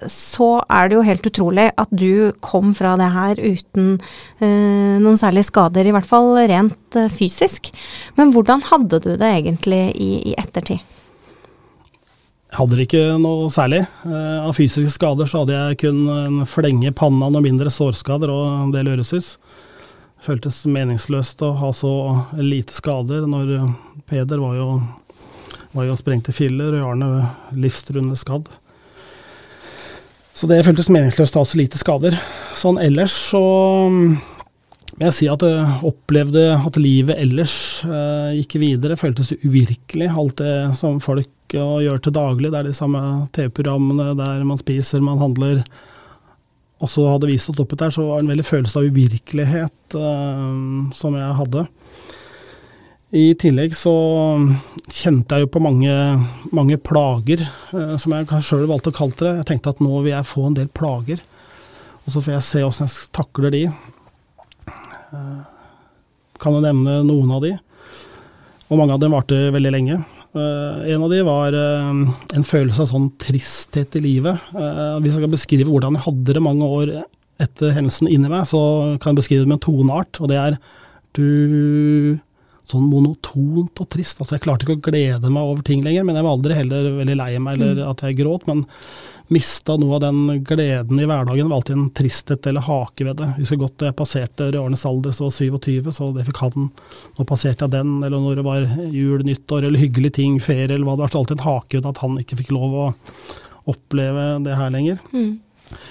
Så 0.10 0.50
er 0.66 0.90
det 0.90 0.98
jo 0.98 1.06
helt 1.06 1.28
utrolig 1.28 1.68
at 1.78 1.94
du 1.94 2.32
kom 2.42 2.74
fra 2.78 2.96
det 2.98 3.10
her 3.14 3.42
uten 3.42 3.98
noen 4.42 5.20
særlige 5.20 5.50
skader, 5.52 5.86
i 5.86 5.94
hvert 5.94 6.08
fall 6.08 6.34
rent 6.50 6.98
fysisk. 7.14 7.70
Men 8.18 8.34
hvordan 8.34 8.64
hadde 8.72 9.02
du 9.04 9.12
det 9.14 9.30
egentlig 9.30 9.84
i, 9.94 10.14
i 10.32 10.38
ettertid? 10.40 10.91
Hadde 12.52 12.82
ikke 12.84 13.02
noe 13.22 13.48
særlig. 13.54 13.86
Eh, 14.04 14.40
av 14.44 14.52
fysiske 14.58 14.92
skader 14.92 15.30
så 15.30 15.44
hadde 15.44 15.56
jeg 15.56 15.78
kun 15.86 16.02
en 16.12 16.42
flenge 16.50 16.90
i 16.90 16.96
panna, 16.96 17.30
noen 17.32 17.46
mindre 17.46 17.72
sårskader 17.72 18.32
og 18.34 18.48
en 18.66 18.74
del 18.76 18.92
øresus. 18.92 19.38
Det 20.20 20.28
føltes 20.28 20.58
meningsløst 20.68 21.40
å 21.48 21.54
ha 21.62 21.72
så 21.74 21.94
lite 22.38 22.76
skader 22.76 23.24
når 23.30 23.56
Peder 24.10 24.44
var 24.44 24.58
jo, 24.60 24.68
var 25.72 25.88
jo 25.88 25.96
sprengt 25.96 26.28
i 26.28 26.36
filler, 26.36 26.76
og 26.82 26.92
Arne 26.92 27.32
livstruende 27.56 28.20
skadd. 28.20 28.52
Så 30.36 30.48
det 30.52 30.62
føltes 30.68 30.92
meningsløst 30.92 31.36
å 31.38 31.46
ha 31.46 31.48
så 31.48 31.60
lite 31.60 31.80
skader. 31.80 32.20
Sånn 32.58 32.80
ellers 32.84 33.16
så 33.32 33.42
vil 34.92 35.08
jeg 35.08 35.16
si 35.16 35.28
at 35.32 35.44
jeg 35.48 35.76
opplevde 35.88 36.50
at 36.58 36.80
livet 36.80 37.16
ellers 37.16 37.56
eh, 37.88 38.42
gikk 38.42 38.60
videre. 38.60 39.00
Føltes 39.00 39.32
uvirkelig, 39.40 40.12
alt 40.12 40.42
det 40.44 40.56
som 40.80 41.00
folk 41.04 41.30
og 41.60 41.82
gjør 41.84 42.02
til 42.02 42.16
daglig. 42.16 42.52
Det 42.52 42.60
er 42.60 42.70
de 42.70 42.76
samme 42.78 43.02
TV-programmene 43.36 44.14
der 44.20 44.44
man 44.48 44.60
spiser, 44.60 45.04
man 45.04 45.22
handler. 45.22 45.64
Og 46.82 46.90
så 46.90 47.06
hadde 47.06 47.30
vi 47.30 47.38
stått 47.42 47.62
oppe 47.62 47.78
der, 47.78 47.94
så 47.94 48.08
var 48.08 48.20
det 48.20 48.26
en 48.26 48.34
veldig 48.34 48.48
følelse 48.48 48.82
av 48.82 48.88
uvirkelighet 48.90 49.98
uh, 49.98 50.90
som 50.98 51.18
jeg 51.18 51.38
hadde. 51.38 51.66
I 53.12 53.26
tillegg 53.38 53.76
så 53.76 53.94
kjente 54.88 55.36
jeg 55.36 55.46
jo 55.46 55.52
på 55.52 55.62
mange, 55.62 55.94
mange 56.56 56.80
plager, 56.82 57.44
uh, 57.76 57.98
som 58.02 58.16
jeg 58.16 58.42
sjøl 58.48 58.66
valgte 58.72 58.94
å 58.94 58.98
kalle 58.98 59.18
det. 59.20 59.36
Jeg 59.42 59.50
tenkte 59.52 59.76
at 59.76 59.84
nå 59.84 59.94
vil 60.00 60.16
jeg 60.16 60.30
få 60.32 60.48
en 60.48 60.58
del 60.58 60.72
plager, 60.74 61.22
og 62.02 62.16
så 62.16 62.24
får 62.24 62.38
jeg 62.38 62.48
se 62.48 62.64
åssen 62.66 62.90
jeg 62.90 63.12
takler 63.14 63.54
de. 63.54 63.66
Uh, 65.12 65.44
kan 66.42 66.58
jeg 66.58 66.66
nevne 66.66 67.04
noen 67.06 67.36
av 67.38 67.46
de. 67.46 67.54
Og 68.72 68.80
mange 68.80 68.96
av 68.96 69.04
dem 69.04 69.14
varte 69.14 69.38
veldig 69.54 69.76
lenge. 69.76 70.02
Uh, 70.32 70.88
en 70.88 71.04
av 71.04 71.12
de 71.12 71.18
var 71.28 71.56
uh, 71.56 72.12
en 72.38 72.46
følelse 72.48 72.86
av 72.86 72.92
sånn 72.94 73.10
tristhet 73.20 73.98
i 74.00 74.04
livet. 74.06 74.40
Uh, 74.56 74.96
hvis 75.02 75.12
jeg 75.12 75.20
skal 75.20 75.34
beskrive 75.34 75.68
hvordan 75.68 75.98
jeg 75.98 76.06
hadde 76.06 76.36
det 76.38 76.44
mange 76.46 76.70
år 76.80 76.94
etter 77.42 77.74
hendelsen 77.76 78.08
inni 78.08 78.32
meg, 78.32 78.46
så 78.48 78.62
kan 79.02 79.12
jeg 79.12 79.24
beskrive 79.24 79.44
det 79.44 79.52
med 79.52 79.60
en 79.60 79.66
toneart, 79.66 80.22
og 80.22 80.32
det 80.32 80.40
er 80.40 80.58
du 81.18 82.20
sånn 82.70 82.90
monotont 82.90 83.82
og 83.84 83.90
trist. 83.92 84.22
Altså, 84.22 84.38
jeg 84.38 84.46
klarte 84.46 84.68
ikke 84.68 84.78
å 84.78 84.84
glede 84.92 85.32
meg 85.32 85.48
over 85.48 85.64
ting 85.66 85.82
lenger, 85.86 86.06
men 86.08 86.18
jeg 86.18 86.28
var 86.28 86.38
aldri 86.38 86.58
heller 86.58 86.92
veldig 87.00 87.18
lei 87.20 87.32
meg 87.42 87.58
eller 87.58 87.82
mm. 87.82 87.90
at 87.90 88.04
jeg 88.06 88.20
gråt. 88.22 88.46
Men 88.50 88.64
mista 89.32 89.78
noe 89.80 89.96
av 89.96 90.02
den 90.04 90.44
gleden 90.48 91.00
i 91.00 91.06
hverdagen. 91.08 91.46
Det 91.46 91.52
var 91.52 91.62
alltid 91.62 91.78
en 91.78 91.92
tristhet 91.96 92.48
eller 92.52 92.66
hake 92.68 93.08
ved 93.08 93.20
det. 93.22 93.30
Jeg 93.30 93.46
husker 93.46 93.62
godt 93.62 93.78
da 93.80 93.90
jeg 93.90 93.98
passerte 94.02 94.50
Røarnes 94.52 94.88
alder, 94.90 95.16
så 95.16 95.28
var 95.28 95.38
27, 95.38 95.92
så 95.96 96.10
det 96.16 96.26
fikk 96.28 96.42
han. 96.44 96.68
Nå 97.18 97.28
passerte 97.30 97.68
jeg 97.68 97.76
den, 97.78 97.94
eller 98.04 98.24
når 98.24 98.42
det 98.42 98.48
var 98.48 98.68
jul, 98.92 99.24
nyttår 99.28 99.70
eller 99.70 99.84
hyggelige 99.84 100.20
ting, 100.20 100.42
ferie 100.44 100.68
eller 100.74 100.88
hva 100.88 100.98
det 100.98 101.06
var. 101.06 101.14
Så 101.14 101.22
alltid 101.22 101.40
en 101.40 101.48
hake 101.48 101.80
ved 101.80 101.90
at 101.94 102.04
han 102.04 102.20
ikke 102.24 102.42
fikk 102.42 102.52
lov 102.56 102.76
å 102.76 102.90
oppleve 103.72 104.28
det 104.44 104.58
her 104.60 104.74
lenger. 104.74 105.00
Mm. 105.16 105.40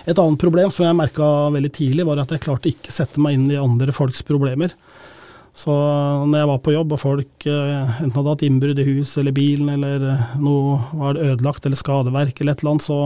Et 0.05 0.19
annet 0.19 0.41
problem 0.41 0.73
som 0.75 0.85
jeg 0.85 0.99
merka 0.99 1.27
veldig 1.55 1.73
tidlig, 1.73 2.05
var 2.09 2.21
at 2.21 2.35
jeg 2.35 2.45
klarte 2.45 2.69
ikke 2.69 2.93
sette 2.93 3.23
meg 3.23 3.39
inn 3.39 3.49
i 3.49 3.61
andre 3.61 3.95
folks 3.97 4.21
problemer. 4.27 4.77
Så 5.61 5.75
når 6.25 6.39
jeg 6.39 6.49
var 6.49 6.61
på 6.65 6.73
jobb 6.73 6.95
og 6.95 7.03
folk 7.03 7.47
eh, 7.51 7.91
enten 8.01 8.17
hadde 8.17 8.33
hatt 8.33 8.45
innbrudd 8.47 8.81
i 8.81 8.87
hus 8.87 9.13
eller 9.21 9.35
bilen, 9.37 9.69
eller 9.75 10.07
eh, 10.15 10.31
noe 10.41 10.79
var 10.97 11.21
ødelagt 11.21 11.67
eller 11.69 11.81
skadeverk 11.81 12.41
eller 12.41 12.55
et 12.55 12.63
eller 12.63 12.77
annet, 12.77 12.87
så 12.87 13.01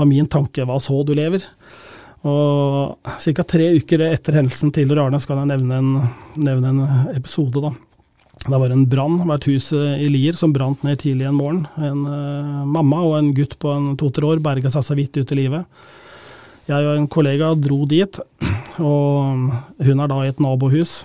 var 0.00 0.08
min 0.10 0.26
tanke 0.32 0.66
hva 0.66 0.80
så, 0.82 0.98
du 1.06 1.14
lever? 1.14 1.46
Og 2.26 2.98
ca. 3.04 3.44
tre 3.46 3.70
uker 3.78 4.02
etter 4.08 4.38
hendelsen 4.38 4.74
til 4.74 4.90
Arne 4.98 5.20
skal 5.22 5.42
jeg 5.42 5.52
nevne 5.52 5.78
en, 5.78 5.94
nevne 6.38 6.70
en 6.72 6.82
episode, 7.14 7.62
da. 7.62 7.72
Det 8.42 8.58
var 8.58 8.74
en 8.74 8.84
brann 8.90 9.20
ved 9.22 9.34
et 9.36 9.48
hus 9.52 9.70
i 9.74 10.08
Lier 10.10 10.34
som 10.38 10.54
brant 10.54 10.82
ned 10.86 10.98
tidlig 11.02 11.28
en 11.28 11.36
morgen. 11.38 11.64
En 11.78 12.06
uh, 12.08 12.62
mamma 12.66 13.02
og 13.06 13.16
en 13.18 13.32
gutt 13.36 13.54
på 13.62 13.74
to-tre 14.00 14.32
år 14.32 14.42
berga 14.42 14.70
seg 14.72 14.86
så 14.86 14.96
vidt 14.98 15.18
ut 15.18 15.34
i 15.34 15.38
livet. 15.44 15.82
Jeg 16.70 16.86
og 16.86 16.96
en 16.96 17.10
kollega 17.10 17.52
dro 17.58 17.82
dit, 17.90 18.18
og 18.82 19.50
hun 19.82 20.02
er 20.02 20.10
da 20.10 20.22
i 20.22 20.30
et 20.30 20.42
nabohus. 20.42 21.02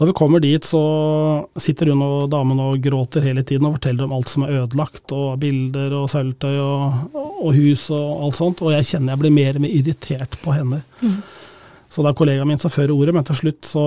Da 0.00 0.06
vi 0.08 0.14
kommer 0.16 0.40
dit, 0.40 0.64
så 0.64 0.80
sitter 1.60 1.92
hun 1.92 2.02
og 2.04 2.30
damen 2.32 2.60
og 2.62 2.80
gråter 2.82 3.24
hele 3.24 3.44
tiden 3.46 3.68
og 3.68 3.76
forteller 3.76 4.06
om 4.06 4.14
alt 4.16 4.30
som 4.32 4.46
er 4.46 4.62
ødelagt, 4.62 5.04
og 5.12 5.34
bilder 5.42 5.92
og 5.98 6.08
sølvtøy 6.12 6.56
og, 6.56 7.12
og, 7.18 7.50
hus 7.56 7.90
og 7.92 8.24
alt 8.26 8.38
sånt. 8.38 8.62
Og 8.64 8.74
jeg 8.74 8.88
kjenner 8.92 9.14
jeg 9.14 9.22
blir 9.24 9.36
mer 9.36 9.60
og 9.60 9.66
mer 9.66 9.76
irritert 9.76 10.38
på 10.40 10.56
henne. 10.56 10.80
Mm. 11.02 11.20
Så 11.90 12.04
det 12.04 12.12
er 12.12 12.18
kollegaen 12.18 12.48
min 12.48 12.62
som 12.62 12.72
fører 12.72 12.94
ordet, 12.94 13.14
men 13.16 13.26
til 13.26 13.40
slutt 13.42 13.66
så 13.66 13.84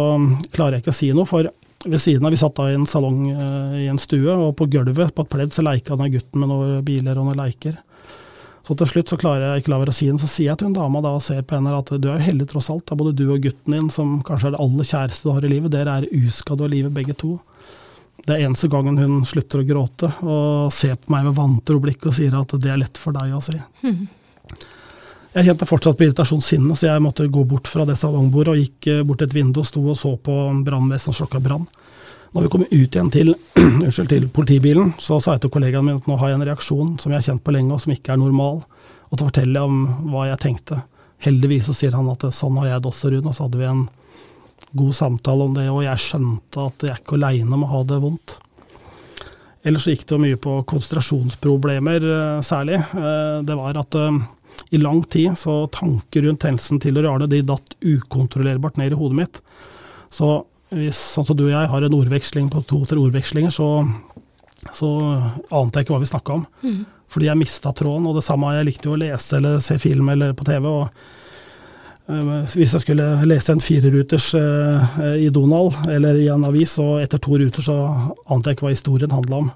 klarer 0.53 0.77
jeg 0.77 0.83
ikke 0.83 0.93
å 0.93 0.99
si 0.99 1.11
noe. 1.15 1.29
For 1.29 1.49
ved 1.83 1.99
siden 1.99 2.27
av, 2.27 2.35
vi 2.35 2.39
satt 2.39 2.55
da 2.59 2.67
i 2.69 2.75
en 2.77 2.85
salong 2.87 3.23
uh, 3.31 3.73
i 3.79 3.87
en 3.91 3.99
stue, 3.99 4.31
og 4.31 4.53
på 4.59 4.67
gulvet 4.71 5.15
på 5.15 5.25
et 5.25 5.33
pledd 5.33 5.55
så 5.55 5.65
leika 5.65 5.97
den 5.99 6.13
gutten 6.13 6.43
med 6.43 6.51
noen 6.51 6.85
biler 6.85 7.17
og 7.17 7.29
noen 7.29 7.41
leiker. 7.41 7.79
Så 8.63 8.75
til 8.79 8.87
slutt 8.87 9.11
så 9.11 9.19
klarer 9.19 9.43
jeg 9.43 9.63
ikke 9.63 9.73
la 9.73 9.79
være 9.81 9.91
å 9.91 9.95
si 9.95 10.05
den, 10.07 10.19
så 10.21 10.27
sier 10.31 10.53
jeg 10.53 10.59
til 10.59 10.69
hun 10.69 10.75
dama 10.77 11.01
da 11.03 11.11
og 11.17 11.23
ser 11.25 11.41
på 11.43 11.57
henne 11.57 11.73
at 11.75 11.89
du 11.99 12.05
er 12.07 12.15
jo 12.15 12.27
heldig 12.29 12.47
tross 12.53 12.69
alt. 12.71 12.85
Det 12.87 12.95
er 12.95 13.01
både 13.01 13.15
du 13.19 13.25
og 13.25 13.41
gutten 13.43 13.75
din 13.75 13.89
som 13.91 14.21
kanskje 14.23 14.49
er 14.49 14.55
det 14.55 14.61
aller 14.63 14.87
kjæreste 14.87 15.27
du 15.27 15.33
har 15.35 15.43
i 15.43 15.51
livet. 15.51 15.73
Dere 15.73 15.97
er 15.99 16.07
uskadde 16.23 16.63
av 16.63 16.71
livet 16.71 16.95
begge 16.95 17.15
to. 17.19 17.33
Det 18.23 18.37
er 18.37 18.45
eneste 18.45 18.69
gangen 18.71 18.99
hun 19.01 19.25
slutter 19.27 19.59
å 19.59 19.67
gråte 19.67 20.13
og 20.23 20.71
ser 20.71 20.95
på 20.95 21.11
meg 21.11 21.27
med 21.27 21.35
vantro 21.35 21.81
blikk 21.83 22.07
og 22.07 22.15
sier 22.15 22.35
at 22.39 22.55
det 22.55 22.71
er 22.71 22.79
lett 22.79 23.01
for 23.01 23.15
deg 23.15 23.35
å 23.35 23.43
si. 23.43 23.57
Mm. 23.83 24.05
Jeg 25.33 25.47
kjente 25.47 25.65
fortsatt 25.65 25.97
på 25.97 26.05
irritasjonssinnet, 26.05 26.77
så 26.77 26.91
jeg 26.91 27.01
måtte 27.01 27.25
gå 27.25 27.41
bort 27.49 27.65
fra 27.65 27.87
det 27.89 27.95
salongbordet 27.97 28.51
og 28.51 28.59
gikk 28.59 28.87
bort 29.09 29.17
til 29.17 29.31
et 29.31 29.33
vindu 29.33 29.63
og 29.63 29.65
sto 29.65 29.81
og 29.81 29.95
så 29.97 30.11
på 30.21 30.35
brannvesenet 30.61 31.17
slokka 31.17 31.41
brann. 31.41 31.63
Når 32.33 32.41
vi 32.41 32.49
kom 32.49 32.63
ut 32.65 32.95
igjen 32.95 33.11
til, 33.13 33.35
unnskyld, 33.85 34.09
til 34.09 34.23
politibilen, 34.33 34.93
så 34.97 35.19
sa 35.21 35.35
jeg 35.35 35.43
til 35.43 35.51
kollegaen 35.53 35.85
min 35.85 35.99
at 35.99 36.07
nå 36.09 36.17
har 36.17 36.31
jeg 36.31 36.39
en 36.39 36.45
reaksjon 36.47 36.95
som 37.01 37.13
jeg 37.13 37.21
har 37.21 37.27
kjent 37.27 37.43
på 37.45 37.53
lenge, 37.53 37.75
og 37.75 37.83
som 37.83 37.93
ikke 37.93 38.15
er 38.15 38.21
normal, 38.21 38.63
og 38.63 39.13
til 39.13 39.21
å 39.21 39.27
fortelle 39.29 39.65
om 39.67 39.83
hva 40.09 40.25
jeg 40.31 40.41
tenkte. 40.41 40.79
Heldigvis 41.21 41.67
så 41.69 41.75
sier 41.77 41.93
han 41.93 42.09
at 42.09 42.25
sånn 42.33 42.57
har 42.57 42.71
jeg 42.71 42.81
det 42.81 42.89
også, 42.89 43.11
Rune, 43.13 43.29
og 43.29 43.37
så 43.37 43.45
hadde 43.45 43.59
vi 43.61 43.67
en 43.69 43.83
god 44.81 44.95
samtale 44.97 45.45
om 45.45 45.53
det, 45.53 45.67
og 45.69 45.83
jeg 45.85 46.01
skjønte 46.01 46.65
at 46.71 46.87
jeg 46.87 46.95
er 46.95 47.03
ikke 47.03 47.19
aleine 47.19 47.53
om 47.53 47.67
å 47.67 47.69
ha 47.75 47.81
det 47.91 47.99
vondt. 48.01 48.35
Ellers 49.63 49.85
så 49.85 49.93
gikk 49.93 50.07
det 50.07 50.15
jo 50.17 50.23
mye 50.25 50.39
på 50.41 50.55
konsentrasjonsproblemer, 50.73 52.07
eh, 52.15 52.39
særlig. 52.43 52.81
Eh, 52.81 53.43
det 53.45 53.59
var 53.59 53.77
at 53.79 53.99
i 54.73 54.81
lang 54.81 55.03
tid 55.03 55.37
så 55.37 55.67
tanker 55.71 56.25
rundt 56.25 56.47
hendelsen 56.47 56.81
til 56.81 56.97
Rane 57.05 57.29
de 57.29 57.43
datt 57.45 57.75
ukontrollerbart 57.85 58.81
ned 58.81 58.95
i 58.95 58.97
hodet 58.97 59.19
mitt. 59.21 59.39
Så 60.09 60.31
hvis 60.75 60.99
sånn 61.15 61.27
som 61.27 61.37
du 61.37 61.45
og 61.47 61.53
jeg 61.53 61.71
har 61.71 61.85
en 61.85 61.95
ordveksling 61.97 62.49
på 62.53 62.63
to-tre 62.69 62.99
ordvekslinger, 63.01 63.53
så, 63.53 63.69
så, 64.71 64.89
ante 65.49 65.79
jeg 65.79 65.87
ikke 65.87 65.95
hva 65.95 66.03
vi 66.03 66.11
snakka 66.11 66.37
om. 66.37 66.45
Mm. 66.63 66.83
Fordi 67.13 67.29
jeg 67.29 67.39
mista 67.39 67.73
tråden. 67.75 68.07
Og 68.09 68.17
det 68.17 68.25
samme, 68.25 68.55
jeg 68.57 68.69
likte 68.69 68.89
jo 68.89 68.95
å 68.95 69.01
lese 69.01 69.37
eller 69.37 69.59
se 69.61 69.77
film 69.81 70.09
eller 70.13 70.33
på 70.37 70.47
TV. 70.47 70.69
og 70.69 70.87
uh, 72.09 72.55
hvis 72.57 72.73
jeg 72.73 72.85
skulle 72.85 73.09
lese 73.29 73.53
en 73.53 73.63
fireruters 73.63 74.31
uh, 74.33 74.95
i 75.21 75.29
Donald 75.33 75.77
eller 75.93 76.17
i 76.19 76.29
en 76.33 76.47
avis, 76.49 76.77
og 76.81 77.03
etter 77.03 77.21
to 77.21 77.37
ruter 77.37 77.65
så 77.65 77.77
ante 78.25 78.49
jeg 78.49 78.57
ikke 78.57 78.67
hva 78.67 78.73
historien 78.73 79.13
handla 79.13 79.43
om. 79.43 79.51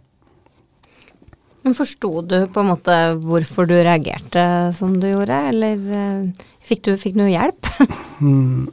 Men 1.67 1.75
Forsto 1.75 2.21
du 2.23 2.37
på 2.47 2.61
en 2.63 2.69
måte 2.69 2.93
hvorfor 3.19 3.67
du 3.67 3.73
reagerte 3.75 4.43
som 4.77 4.93
du 5.01 5.09
gjorde, 5.09 5.35
eller 5.49 5.81
eh, 5.99 6.45
fikk 6.63 6.85
du, 6.85 6.93
fikk 6.95 7.17
du 7.17 7.25
noe 7.25 7.33
hjelp? 7.33 7.73
Mm, 8.17 8.63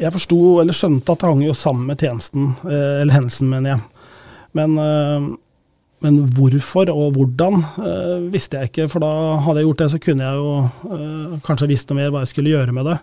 jeg 0.00 0.14
forsto, 0.14 0.40
eller 0.62 0.76
skjønte 0.76 1.14
at 1.14 1.22
det 1.22 1.30
hang 1.30 1.42
jo 1.44 1.54
sammen 1.56 1.88
med 1.90 2.02
tjenesten, 2.02 2.52
eh, 2.66 3.00
eller 3.02 3.14
hendelsen, 3.14 3.50
mener 3.50 3.74
jeg. 3.74 3.84
Men, 4.58 4.78
eh, 4.78 5.28
men 6.04 6.18
hvorfor 6.36 6.90
og 6.92 7.14
hvordan 7.16 7.62
visste 8.32 8.58
jeg 8.58 8.68
ikke, 8.68 8.88
for 8.92 9.00
da 9.00 9.38
hadde 9.40 9.62
jeg 9.62 9.70
gjort 9.70 9.78
det, 9.80 9.90
så 9.94 10.00
kunne 10.04 10.26
jeg 10.26 10.36
jo 10.36 11.38
kanskje 11.46 11.70
visst 11.70 11.88
noe 11.88 11.96
mer 11.96 12.10
hva 12.12 12.20
jeg 12.26 12.34
skulle 12.34 12.52
gjøre 12.52 12.74
med 12.76 12.90
det. 12.90 12.98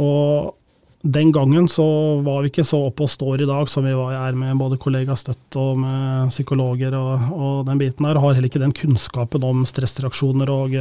Og 0.00 0.54
den 1.02 1.32
gangen 1.32 1.68
så 1.68 1.84
var 2.24 2.42
vi 2.42 2.50
ikke 2.50 2.64
så 2.66 2.80
oppe 2.88 3.04
og 3.04 3.12
står 3.12 3.42
i 3.44 3.48
dag 3.50 3.68
som 3.70 3.84
vi 3.86 3.92
er 3.92 4.38
med 4.38 4.58
både 4.58 4.80
kollegastøtt 4.80 5.58
og 5.60 5.82
med 5.84 6.32
psykologer 6.32 6.96
og, 6.98 7.28
og, 7.36 7.66
den 7.68 7.78
biten 7.78 8.08
der. 8.08 8.18
Har 8.18 8.34
heller 8.34 8.48
ikke 8.48 8.62
den 8.62 8.74
kunnskapen 8.74 9.44
om 9.46 9.66
stressreaksjoner 9.68 10.50
og, 10.50 10.74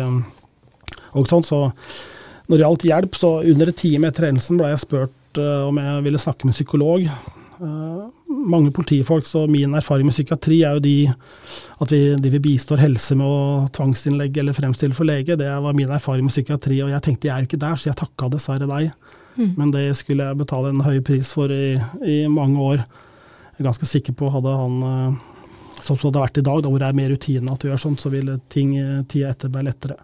og 1.13 1.29
sånn. 1.29 1.45
Så 1.45 1.61
når 2.47 2.55
det 2.55 2.63
gjaldt 2.63 2.85
hjelp, 2.87 3.17
så 3.19 3.31
under 3.43 3.71
en 3.71 3.81
time 3.81 4.09
etter 4.09 4.29
hendelsen 4.29 4.59
ble 4.59 4.69
jeg 4.71 4.83
spurt 4.83 5.41
uh, 5.41 5.67
om 5.67 5.79
jeg 5.81 6.05
ville 6.05 6.21
snakke 6.21 6.47
med 6.47 6.55
psykolog. 6.55 7.07
Uh, 7.57 8.07
mange 8.27 8.71
politifolk, 8.71 9.27
så 9.27 9.43
min 9.51 9.75
erfaring 9.75 10.07
med 10.07 10.15
psykiatri 10.15 10.61
er 10.63 10.77
jo 10.77 10.83
de 10.83 10.97
at 11.83 11.91
vi, 11.93 12.01
de 12.17 12.31
vi 12.33 12.41
bistår 12.41 12.81
helse 12.81 13.17
med 13.19 13.27
å 13.27 13.67
tvangsinnlegge 13.75 14.41
eller 14.41 14.55
fremstille 14.55 14.95
for 14.97 15.09
lege. 15.09 15.37
Det 15.39 15.49
var 15.49 15.77
min 15.77 15.91
erfaring 15.93 16.27
med 16.27 16.33
psykiatri, 16.33 16.79
og 16.85 16.93
jeg 16.93 17.03
tenkte 17.05 17.29
jeg 17.29 17.35
er 17.35 17.43
jo 17.43 17.51
ikke 17.51 17.63
der, 17.65 17.77
så 17.77 17.91
jeg 17.91 17.99
takka 17.99 18.31
dessverre 18.33 18.69
deg. 18.69 18.93
Mm. 19.37 19.51
Men 19.59 19.73
det 19.73 19.87
skulle 19.99 20.29
jeg 20.29 20.39
betale 20.39 20.71
en 20.73 20.85
høy 20.85 21.01
pris 21.05 21.29
for 21.35 21.51
i, 21.53 21.75
i 22.07 22.19
mange 22.31 22.63
år. 22.63 22.85
Jeg 23.57 23.63
er 23.65 23.69
ganske 23.69 23.89
sikker 23.89 24.15
på 24.17 24.31
hadde 24.33 24.53
han 24.53 24.79
Sånn 24.81 25.36
som 25.87 25.97
det 25.97 26.07
hadde 26.09 26.25
vært 26.25 26.41
i 26.41 26.45
dag, 26.49 26.59
da 26.63 26.71
hvor 26.71 26.83
det 26.83 26.89
er 26.89 26.97
mer 26.99 27.09
rutine 27.13 27.53
at 27.53 27.63
du 27.63 27.69
gjør 27.69 27.81
sånt, 27.81 28.03
så 28.03 28.11
vil 28.13 28.33
ting 28.51 28.75
tida 29.07 29.31
etter 29.31 29.51
bli 29.53 29.63
lettere. 29.67 29.97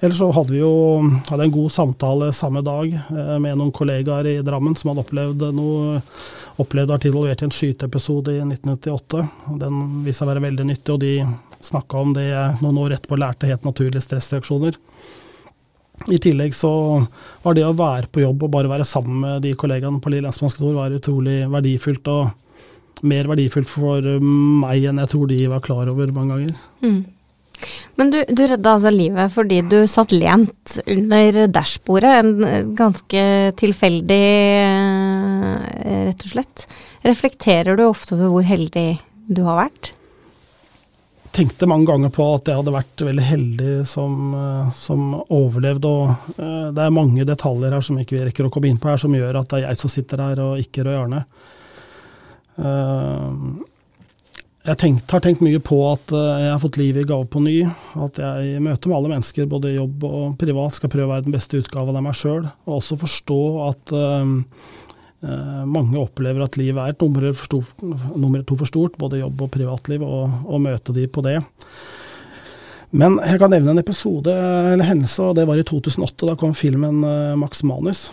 Ellers 0.00 0.18
så 0.20 0.30
hadde 0.32 0.52
vi 0.52 0.60
jo 0.60 0.72
hadde 1.28 1.46
en 1.46 1.54
god 1.54 1.72
samtale 1.72 2.32
samme 2.36 2.60
dag 2.64 2.92
eh, 2.92 3.36
med 3.40 3.56
noen 3.56 3.72
kollegaer 3.74 4.28
i 4.28 4.34
Drammen 4.44 4.76
som 4.76 4.92
hadde 4.92 5.04
opplevd 5.06 5.46
noe 5.56 6.00
opplevd 6.60 6.90
å 6.90 6.96
vært 6.96 7.08
involvert 7.08 7.42
i 7.42 7.46
en 7.46 7.52
skyteepisode 7.52 8.32
i 8.32 8.40
1998. 8.44 9.22
Den 9.60 9.82
viste 10.04 10.22
seg 10.22 10.28
å 10.28 10.30
være 10.30 10.44
veldig 10.46 10.66
nyttig, 10.70 10.94
og 10.94 11.02
de 11.02 11.12
snakka 11.64 12.00
om 12.00 12.14
det 12.16 12.28
noen 12.62 12.80
år 12.84 12.96
etterpå 12.96 13.18
lærte 13.20 13.48
helt 13.50 13.66
naturlige 13.66 14.04
stressreaksjoner. 14.04 14.78
I 16.12 16.18
tillegg 16.20 16.52
så 16.56 16.70
var 17.42 17.56
det 17.56 17.64
å 17.64 17.76
være 17.76 18.10
på 18.12 18.20
jobb 18.20 18.44
og 18.44 18.52
bare 18.52 18.70
være 18.72 18.88
sammen 18.88 19.22
med 19.22 19.44
de 19.46 19.54
kollegaene 19.56 20.00
på 20.00 20.12
Lille 20.12 20.28
lensmannskontor 20.28 20.76
var 20.76 20.96
utrolig 20.96 21.38
verdifullt, 21.52 22.10
og 22.12 22.45
mer 23.04 23.28
verdifullt 23.28 23.68
for 23.68 24.06
meg 24.22 24.86
enn 24.88 25.02
jeg 25.02 25.12
tror 25.12 25.28
de 25.30 25.42
var 25.52 25.64
klar 25.64 25.90
over 25.92 26.14
mange 26.14 26.36
ganger. 26.36 26.64
Mm. 26.84 27.02
Men 27.96 28.12
du, 28.12 28.18
du 28.28 28.42
redda 28.44 28.74
altså 28.76 28.92
livet 28.92 29.32
fordi 29.32 29.62
du 29.64 29.78
satt 29.88 30.12
lent 30.12 30.78
under 30.84 31.42
dashbordet, 31.48 32.12
en 32.20 32.72
ganske 32.76 33.26
tilfeldig, 33.56 34.22
rett 36.10 36.26
og 36.26 36.32
slett. 36.32 36.66
Reflekterer 37.06 37.78
du 37.78 37.86
ofte 37.86 38.16
over 38.16 38.34
hvor 38.34 38.48
heldig 38.48 38.90
du 39.26 39.44
har 39.48 39.64
vært? 39.64 39.96
tenkte 41.36 41.68
mange 41.68 41.86
ganger 41.90 42.12
på 42.14 42.26
at 42.32 42.48
jeg 42.48 42.56
hadde 42.56 42.72
vært 42.72 43.02
veldig 43.08 43.24
heldig 43.26 43.72
som, 43.88 44.14
eh, 44.34 44.70
som 44.76 45.02
overlevde. 45.20 45.90
Og 45.90 46.38
det 46.76 46.84
er 46.84 46.94
mange 46.94 47.26
detaljer 47.28 47.76
her 47.76 47.84
som 47.84 47.98
ikke 48.00 48.16
vi 48.16 48.24
rekker 48.28 48.48
å 48.48 48.52
komme 48.52 48.70
inn 48.70 48.80
på 48.80 48.88
her, 48.88 49.00
som 49.00 49.14
gjør 49.14 49.42
at 49.42 49.52
det 49.52 49.60
er 49.60 49.68
jeg 49.68 49.82
som 49.82 49.92
sitter 49.92 50.22
her, 50.24 50.42
og 50.46 50.62
ikke 50.62 50.86
Røe 50.86 51.02
Arne. 51.02 51.24
Uh, 52.56 53.62
jeg 54.66 54.80
tenkt, 54.80 55.10
har 55.14 55.22
tenkt 55.22 55.44
mye 55.46 55.60
på 55.62 55.76
at 55.92 56.10
jeg 56.10 56.48
har 56.50 56.58
fått 56.58 56.78
livet 56.80 57.04
i 57.04 57.06
gave 57.06 57.28
på 57.30 57.38
ny. 57.38 57.60
At 58.02 58.18
jeg 58.18 58.62
møter 58.64 58.90
med 58.90 58.96
alle 58.96 59.12
mennesker, 59.12 59.46
både 59.46 59.70
i 59.70 59.76
jobb 59.76 60.06
og 60.08 60.24
privat, 60.40 60.74
skal 60.74 60.90
prøve 60.90 61.06
å 61.06 61.12
være 61.12 61.28
den 61.28 61.36
beste 61.36 61.60
utgaven 61.60 61.94
av 61.94 62.02
meg 62.02 62.18
sjøl. 62.18 62.48
Og 62.66 62.80
også 62.80 62.98
forstå 63.04 63.38
at 63.68 63.94
Eh, 65.24 65.62
mange 65.64 65.98
opplever 65.98 66.44
at 66.44 66.58
livet 66.60 66.82
er 66.82 66.92
et 66.92 67.02
nummer, 67.02 67.30
stor, 67.40 67.64
nummer 68.14 68.42
to 68.44 68.58
for 68.60 68.68
stort, 68.68 68.98
både 69.00 69.22
jobb 69.22 69.46
og 69.46 69.52
privatliv, 69.54 70.04
og, 70.04 70.42
og 70.44 70.62
møte 70.62 70.94
de 70.96 71.06
på 71.08 71.24
det. 71.24 71.38
Men 72.96 73.16
jeg 73.24 73.40
kan 73.40 73.50
nevne 73.52 73.72
en 73.74 73.82
episode 73.82 74.30
eller 74.30 74.86
hendelse, 74.86 75.24
og 75.24 75.38
det 75.38 75.46
var 75.48 75.58
i 75.58 75.64
2008. 75.66 76.28
Da 76.28 76.36
kom 76.38 76.54
filmen 76.56 77.02
eh, 77.04 77.34
Max 77.38 77.64
Manus. 77.66 78.10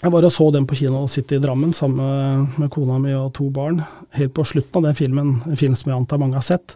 Jeg 0.00 0.16
og 0.16 0.32
så 0.32 0.46
den 0.48 0.64
på 0.64 0.78
kino 0.78 1.02
og 1.02 1.10
sitte 1.12 1.36
i 1.36 1.40
Drammen 1.42 1.74
sammen 1.76 2.46
med 2.56 2.70
kona 2.72 2.96
mi 2.96 3.12
og 3.12 3.34
to 3.36 3.50
barn. 3.52 3.82
Helt 4.16 4.32
på 4.32 4.46
slutten 4.48 4.80
av 4.80 4.86
den 4.88 4.96
filmen, 4.96 5.34
en 5.44 5.58
film 5.60 5.74
som 5.76 5.90
jeg 5.90 6.00
antar 6.00 6.20
mange 6.22 6.38
har 6.38 6.46
sett, 6.46 6.72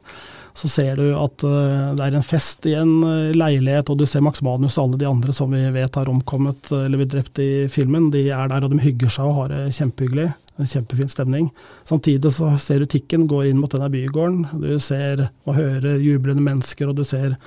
så 0.52 0.68
ser 0.68 1.00
du 1.00 1.06
at 1.16 1.44
uh, 1.48 1.94
det 1.96 2.04
er 2.04 2.18
en 2.18 2.26
fest 2.26 2.68
i 2.68 2.74
en 2.76 2.92
uh, 3.00 3.32
leilighet, 3.32 3.88
og 3.88 3.98
du 3.98 4.04
ser 4.06 4.22
Max 4.22 4.44
Manus 4.44 4.76
og 4.76 4.84
alle 4.84 5.00
de 5.00 5.08
andre 5.08 5.32
som 5.34 5.50
vi 5.56 5.62
vet 5.72 5.96
har 5.96 6.12
omkommet 6.12 6.68
uh, 6.68 6.84
eller 6.84 7.00
blitt 7.00 7.14
drept 7.16 7.40
i 7.40 7.48
filmen. 7.72 8.10
De 8.12 8.26
er 8.28 8.52
der, 8.52 8.68
og 8.68 8.74
de 8.74 8.84
hygger 8.84 9.16
seg 9.16 9.30
og 9.30 9.38
har 9.40 9.54
det 9.54 9.62
kjempehyggelig. 9.80 10.28
En 10.60 10.70
kjempefin 10.70 11.10
stemning. 11.10 11.48
Samtidig 11.88 12.30
så 12.36 12.52
ser 12.62 12.84
du 12.84 12.90
tikken 12.92 13.24
går 13.26 13.48
inn 13.48 13.58
mot 13.58 13.72
denne 13.72 13.88
bygården. 13.90 14.60
Du 14.62 14.68
ser 14.78 15.30
og 15.48 15.56
hører 15.56 15.96
jublende 15.96 16.44
mennesker, 16.44 16.92
og 16.92 17.00
du 17.00 17.08
ser 17.08 17.38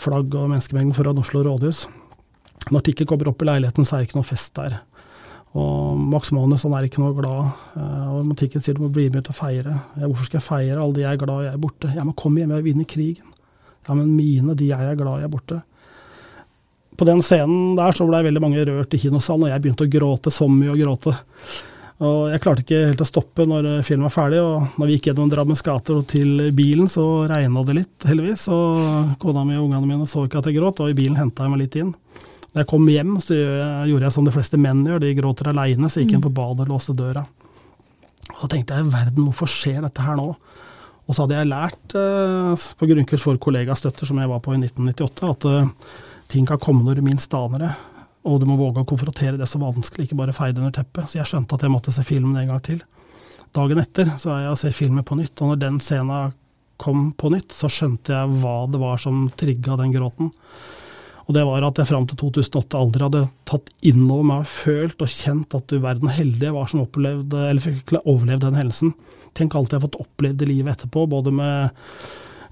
flagg 0.00 0.30
og 0.30 0.46
menneskemengden 0.54 0.96
foran 0.96 1.20
Oslo 1.20 1.42
rådhus. 1.44 1.88
Når 2.70 2.86
tikken 2.86 3.10
kommer 3.10 3.28
opp 3.28 3.42
i 3.42 3.50
leiligheten, 3.50 3.84
så 3.84 3.98
er 3.98 4.06
det 4.06 4.08
ikke 4.08 4.22
noe 4.22 4.30
fest 4.30 4.54
der. 4.56 4.78
Og 5.56 5.96
Max 6.12 6.32
Manus 6.36 6.66
han 6.66 6.74
er 6.76 6.88
ikke 6.88 7.00
noe 7.00 7.16
glad. 7.16 7.54
Eh, 7.78 8.10
og 8.12 8.26
Matikken 8.28 8.64
sier 8.64 8.76
du 8.76 8.84
må 8.84 8.90
bli 8.92 9.06
med 9.08 9.24
ut 9.24 9.32
og 9.32 9.38
feire. 9.38 9.78
Hvorfor 10.02 10.28
skal 10.28 10.40
jeg 10.40 10.48
feire? 10.48 10.82
Alle 10.82 10.98
de 10.98 11.06
jeg 11.06 11.16
er 11.16 11.22
glad 11.22 11.46
jeg 11.46 11.54
er 11.54 11.62
borte. 11.62 11.92
Ja, 11.96 12.04
men 12.04 12.16
kom 12.18 12.36
hjem, 12.38 12.52
jeg 12.58 12.68
vinner 12.68 12.88
krigen. 12.88 13.32
Ja, 13.88 13.96
men 13.96 14.12
mine, 14.12 14.56
de 14.58 14.68
jeg 14.68 14.92
er 14.92 14.98
glad 14.98 15.22
jeg 15.22 15.30
er 15.30 15.32
borte. 15.32 15.62
På 16.98 17.06
den 17.06 17.22
scenen 17.22 17.76
der 17.78 17.94
så 17.94 18.04
ble 18.08 18.20
veldig 18.26 18.42
mange 18.42 18.64
rørt 18.66 18.94
i 18.96 19.00
kinosalen, 19.00 19.46
og 19.46 19.52
jeg 19.52 19.62
begynte 19.64 19.86
å 19.86 19.90
gråte 19.92 20.32
så 20.34 20.48
mye 20.50 20.74
å 20.74 20.78
gråte. 20.78 21.14
Og 21.98 22.28
jeg 22.30 22.42
klarte 22.42 22.62
ikke 22.62 22.80
helt 22.90 23.00
å 23.02 23.06
stoppe 23.08 23.46
når 23.48 23.68
filmen 23.86 24.06
var 24.06 24.14
ferdig, 24.14 24.42
og 24.42 24.78
når 24.78 24.86
vi 24.86 24.96
gikk 24.96 25.08
gjennom 25.10 25.30
Drammens 25.32 25.64
gater 25.66 25.96
og 25.98 26.04
til 26.10 26.50
bilen, 26.54 26.90
så 26.90 27.04
regna 27.30 27.64
det 27.66 27.74
litt, 27.80 27.96
heldigvis. 28.06 28.44
Og 28.54 29.16
kona 29.22 29.42
mi 29.46 29.56
og 29.58 29.66
ungene 29.66 29.88
mine 29.88 30.06
så 30.10 30.26
ikke 30.26 30.42
at 30.42 30.50
jeg 30.50 30.58
gråt, 30.60 30.82
og 30.84 30.92
i 30.92 30.98
bilen 30.98 31.18
henta 31.18 31.46
jeg 31.46 31.54
meg 31.54 31.62
litt 31.64 31.78
inn. 31.80 31.94
Da 32.58 32.64
jeg 32.64 32.72
kom 32.72 32.88
hjem, 32.90 33.12
så 33.22 33.36
gjorde 33.86 34.02
jeg 34.02 34.10
som 34.16 34.24
de 34.26 34.32
fleste 34.34 34.58
menn 34.58 34.80
gjør, 34.82 34.98
de 34.98 35.12
gråter 35.14 35.52
aleine, 35.52 35.86
så 35.86 36.00
gikk 36.00 36.10
jeg 36.10 36.18
inn 36.18 36.24
på 36.24 36.32
badet 36.34 36.64
og 36.64 36.72
låste 36.72 36.90
døra. 36.98 37.22
Og 38.32 38.40
så 38.40 38.48
tenkte 38.50 38.74
jeg 38.74 38.88
verden, 38.90 39.28
hvorfor 39.28 39.46
skjer 39.46 39.76
dette 39.84 40.02
her 40.02 40.16
nå? 40.18 40.32
Og 41.06 41.14
så 41.14 41.22
hadde 41.22 41.36
jeg 41.38 41.48
lært 41.52 41.94
eh, 41.94 42.64
på 42.80 42.88
grunnkurs 42.90 43.26
for 43.28 43.38
kollegastøtter, 43.38 44.10
som 44.10 44.18
jeg 44.18 44.32
var 44.32 44.42
på 44.42 44.56
i 44.56 44.58
1998, 44.58 45.30
at 45.30 45.46
eh, 45.52 45.70
ting 46.34 46.48
kan 46.50 46.58
komme 46.58 46.82
når 46.82 46.98
du 46.98 47.04
minst 47.06 47.36
aner 47.38 47.62
det. 47.62 47.70
Og 48.26 48.40
du 48.42 48.48
må 48.50 48.58
våge 48.58 48.82
å 48.82 48.88
konfrontere 48.90 49.38
det 49.38 49.46
så 49.46 49.62
vanskelig, 49.62 50.08
ikke 50.08 50.18
bare 50.18 50.34
feie 50.34 50.50
det 50.50 50.64
under 50.64 50.74
teppet. 50.80 51.06
Så 51.12 51.20
jeg 51.20 51.30
skjønte 51.30 51.54
at 51.54 51.62
jeg 51.62 51.76
måtte 51.76 51.94
se 51.94 52.02
filmen 52.10 52.34
en 52.42 52.50
gang 52.50 52.64
til. 52.66 52.82
Dagen 53.54 53.84
etter 53.84 54.10
så 54.18 54.34
er 54.34 54.48
jeg 54.48 54.56
og 54.56 54.60
ser 54.64 54.74
filmen 54.82 55.06
på 55.06 55.20
nytt, 55.22 55.36
og 55.38 55.54
når 55.54 55.62
den 55.62 55.78
scenen 55.78 56.34
kom 56.74 57.12
på 57.14 57.30
nytt, 57.38 57.54
så 57.54 57.70
skjønte 57.70 58.18
jeg 58.18 58.34
hva 58.42 58.58
det 58.66 58.82
var 58.82 58.98
som 59.06 59.28
trigga 59.38 59.78
den 59.78 59.94
gråten. 59.94 60.34
Og 61.28 61.36
det 61.36 61.44
var 61.44 61.64
at 61.66 61.76
jeg 61.76 61.90
fram 61.90 62.06
til 62.08 62.16
2008 62.22 62.78
aldri 62.78 63.04
hadde 63.04 63.26
tatt 63.48 63.66
inn 63.84 64.06
over 64.06 64.24
meg 64.30 64.46
og 64.46 64.48
følt 64.48 65.02
og 65.04 65.10
kjent 65.12 65.56
at 65.58 65.66
du 65.68 65.76
verden 65.84 66.08
heldige 66.08 66.54
var 66.54 66.70
som 66.70 66.80
opplevde, 66.86 67.42
eller 67.50 67.64
fikk 67.64 67.92
overlevd 68.00 68.46
den 68.46 68.56
hendelsen. 68.56 68.94
Tenk 69.36 69.52
alt 69.52 69.74
jeg 69.74 69.76
har 69.76 69.84
fått 69.84 70.00
opplevd 70.00 70.46
i 70.46 70.48
livet 70.54 70.72
etterpå, 70.72 71.04
både 71.12 71.34
med 71.36 71.84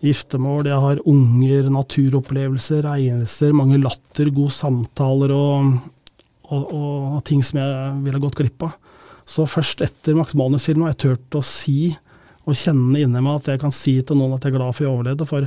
giftermål, 0.05 0.69
jeg 0.69 0.83
har 0.85 1.03
unger, 1.09 1.71
naturopplevelser, 1.73 2.85
reiser, 2.85 3.57
mange 3.57 3.81
latter, 3.81 4.29
gode 4.35 4.53
samtaler 4.53 5.33
og, 5.33 5.79
og, 6.51 6.67
og, 6.67 7.23
ting 7.27 7.41
som 7.45 7.62
jeg 7.62 7.95
ville 8.05 8.21
gått 8.23 8.37
glipp 8.43 8.69
av. 8.69 8.77
Så 9.27 9.49
først 9.51 9.81
etter 9.83 10.15
Max 10.19 10.37
Manus-filmen 10.39 10.85
har 10.87 10.95
jeg 10.95 11.03
turt 11.07 11.41
å 11.41 11.43
si 11.43 11.95
og 12.46 12.54
kjenne 12.54 13.00
inni 13.02 13.20
meg 13.22 13.40
at 13.40 13.48
jeg 13.50 13.61
kan 13.62 13.72
si 13.74 13.96
til 14.06 14.18
noen 14.18 14.37
at 14.37 14.44
jeg 14.46 14.52
er 14.52 14.59
glad 14.61 14.74
for 14.76 14.87
jeg 14.87 14.92
overlevde. 14.92 15.26
For 15.26 15.46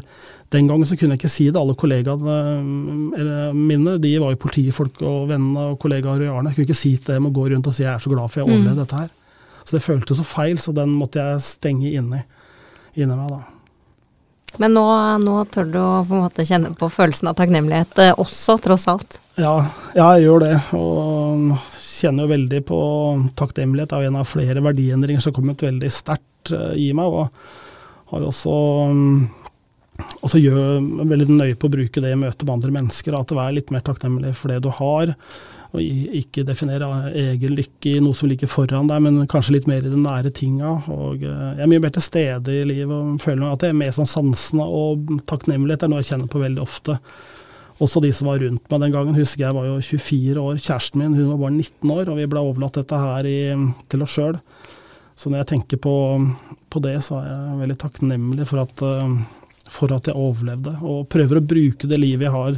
den 0.52 0.68
gangen 0.68 0.88
så 0.88 0.98
kunne 1.00 1.16
jeg 1.16 1.22
ikke 1.22 1.32
si 1.32 1.46
det. 1.48 1.60
Alle 1.62 1.76
kollegaene 1.80 3.54
mine 3.56 3.96
de 4.04 4.12
var 4.20 4.34
jo 4.34 4.42
politifolk 4.44 5.00
og 5.08 5.30
vennene 5.32 5.70
og 5.72 5.80
kollegaer 5.80 6.26
i 6.26 6.32
Arne. 6.32 6.52
Jeg 6.52 6.60
kunne 6.60 6.68
ikke 6.68 6.82
si 6.82 6.98
til 6.98 7.16
dem 7.16 7.30
å 7.30 7.34
gå 7.36 7.48
rundt 7.54 7.72
og 7.72 7.78
si 7.78 7.86
jeg 7.86 7.94
er 7.94 8.04
så 8.04 8.12
glad 8.12 8.28
for 8.28 8.42
jeg 8.42 8.50
overlevde 8.50 8.76
mm. 8.76 8.84
dette 8.84 9.00
her. 9.00 9.16
Så 9.64 9.78
det 9.78 9.86
føltes 9.86 10.20
så 10.20 10.28
feil, 10.28 10.60
så 10.60 10.76
den 10.76 10.92
måtte 10.98 11.24
jeg 11.24 11.46
stenge 11.46 11.94
inni, 11.94 12.20
inni 12.98 13.16
meg 13.16 13.32
da. 13.32 13.42
Men 14.60 14.74
nå, 14.74 14.86
nå, 15.24 15.40
tør 15.54 15.68
du 15.70 15.78
å 15.80 15.90
på 16.08 16.18
en 16.18 16.24
måte 16.26 16.46
kjenne 16.48 16.72
på 16.76 16.90
følelsen 16.92 17.30
av 17.30 17.38
takknemlighet 17.38 18.00
eh, 18.02 18.16
også, 18.20 18.58
tross 18.64 18.88
alt? 18.90 19.20
Ja, 19.38 19.54
ja, 19.94 20.08
jeg 20.18 20.26
gjør 20.26 20.44
det. 20.44 20.56
Og 20.76 21.54
kjenner 22.00 22.26
jo 22.26 22.34
veldig 22.34 22.64
på 22.68 22.80
takknemlighet. 23.40 23.92
Det 23.92 24.00
er 24.00 24.10
en 24.10 24.20
av 24.20 24.28
flere 24.28 24.64
verdiendringer 24.66 25.24
som 25.24 25.32
har 25.32 25.38
kommet 25.38 25.64
veldig 25.64 25.92
sterkt 25.94 26.26
eh, 26.56 26.72
i 26.88 26.90
meg. 26.98 27.06
Og 27.10 28.14
har 28.14 28.26
også 28.30 28.56
og 30.24 30.32
så 30.32 30.40
gjør 30.40 30.80
veldig 31.08 31.36
nøye 31.36 31.56
på 31.60 31.68
å 31.68 31.74
bruke 31.74 32.02
det 32.04 32.12
i 32.14 32.20
møte 32.20 32.46
med 32.46 32.54
andre 32.56 32.74
mennesker. 32.80 33.16
At 33.18 33.32
er 33.36 33.56
litt 33.56 33.72
mer 33.74 33.84
takknemlig 33.86 34.34
for 34.38 34.52
det 34.52 34.62
du 34.64 34.70
har. 34.74 35.12
Og 35.70 35.82
ikke 35.84 36.46
definere 36.48 36.88
egen 37.14 37.54
lykke 37.58 37.92
i 37.92 38.02
noe 38.02 38.18
som 38.18 38.30
ligger 38.32 38.50
foran 38.50 38.90
deg, 38.90 39.04
men 39.06 39.28
kanskje 39.30 39.58
litt 39.58 39.68
mer 39.70 39.84
i 39.86 39.92
de 39.92 40.00
nære 40.00 40.32
tinga. 40.36 40.78
Og 40.90 41.26
eh, 41.26 41.44
jeg 41.60 41.66
er 41.66 41.72
mye 41.74 41.84
mer 41.84 41.94
til 41.96 42.06
stede 42.06 42.56
i 42.62 42.64
livet 42.68 42.96
og 42.96 43.20
føler 43.22 43.52
at 43.52 43.66
det 43.66 43.74
er 43.74 43.82
mer 43.84 43.94
sånn 43.96 44.10
sansene 44.10 44.66
og 44.66 45.20
takknemlighet 45.30 45.86
er 45.86 45.94
noe 45.94 46.02
jeg 46.02 46.14
kjenner 46.14 46.32
på 46.32 46.42
veldig 46.42 46.64
ofte. 46.64 46.98
Også 47.80 48.02
de 48.04 48.12
som 48.16 48.28
var 48.28 48.42
rundt 48.44 48.66
meg 48.72 48.84
den 48.84 48.96
gangen. 48.96 49.16
Husker 49.16 49.46
jeg 49.46 49.56
var 49.56 49.70
jo 49.70 49.78
24 49.80 50.42
år. 50.42 50.58
Kjæresten 50.60 51.00
min 51.00 51.16
hun 51.16 51.30
var 51.36 51.44
bare 51.46 51.56
19 51.56 51.94
år, 51.96 52.10
og 52.12 52.20
vi 52.20 52.28
ble 52.32 52.44
overlatt 52.44 52.82
dette 52.82 53.00
her 53.00 53.30
i, 53.30 53.40
til 53.92 54.04
oss 54.04 54.18
sjøl. 54.18 54.40
Så 55.20 55.28
når 55.28 55.42
jeg 55.42 55.50
tenker 55.52 55.80
på, 55.84 55.94
på, 56.72 56.80
det, 56.80 56.94
så 57.04 57.18
er 57.20 57.26
jeg 57.28 57.58
veldig 57.60 57.76
takknemlig 57.82 58.46
for 58.48 58.62
at, 58.64 58.84
eh, 58.88 59.18
for 59.68 59.92
at 59.92 60.08
jeg 60.08 60.16
overlevde. 60.16 60.78
Og 60.80 61.10
prøver 61.12 61.42
å 61.42 61.44
bruke 61.44 61.90
det 61.92 62.00
livet 62.00 62.30
jeg 62.30 62.36
har 62.38 62.56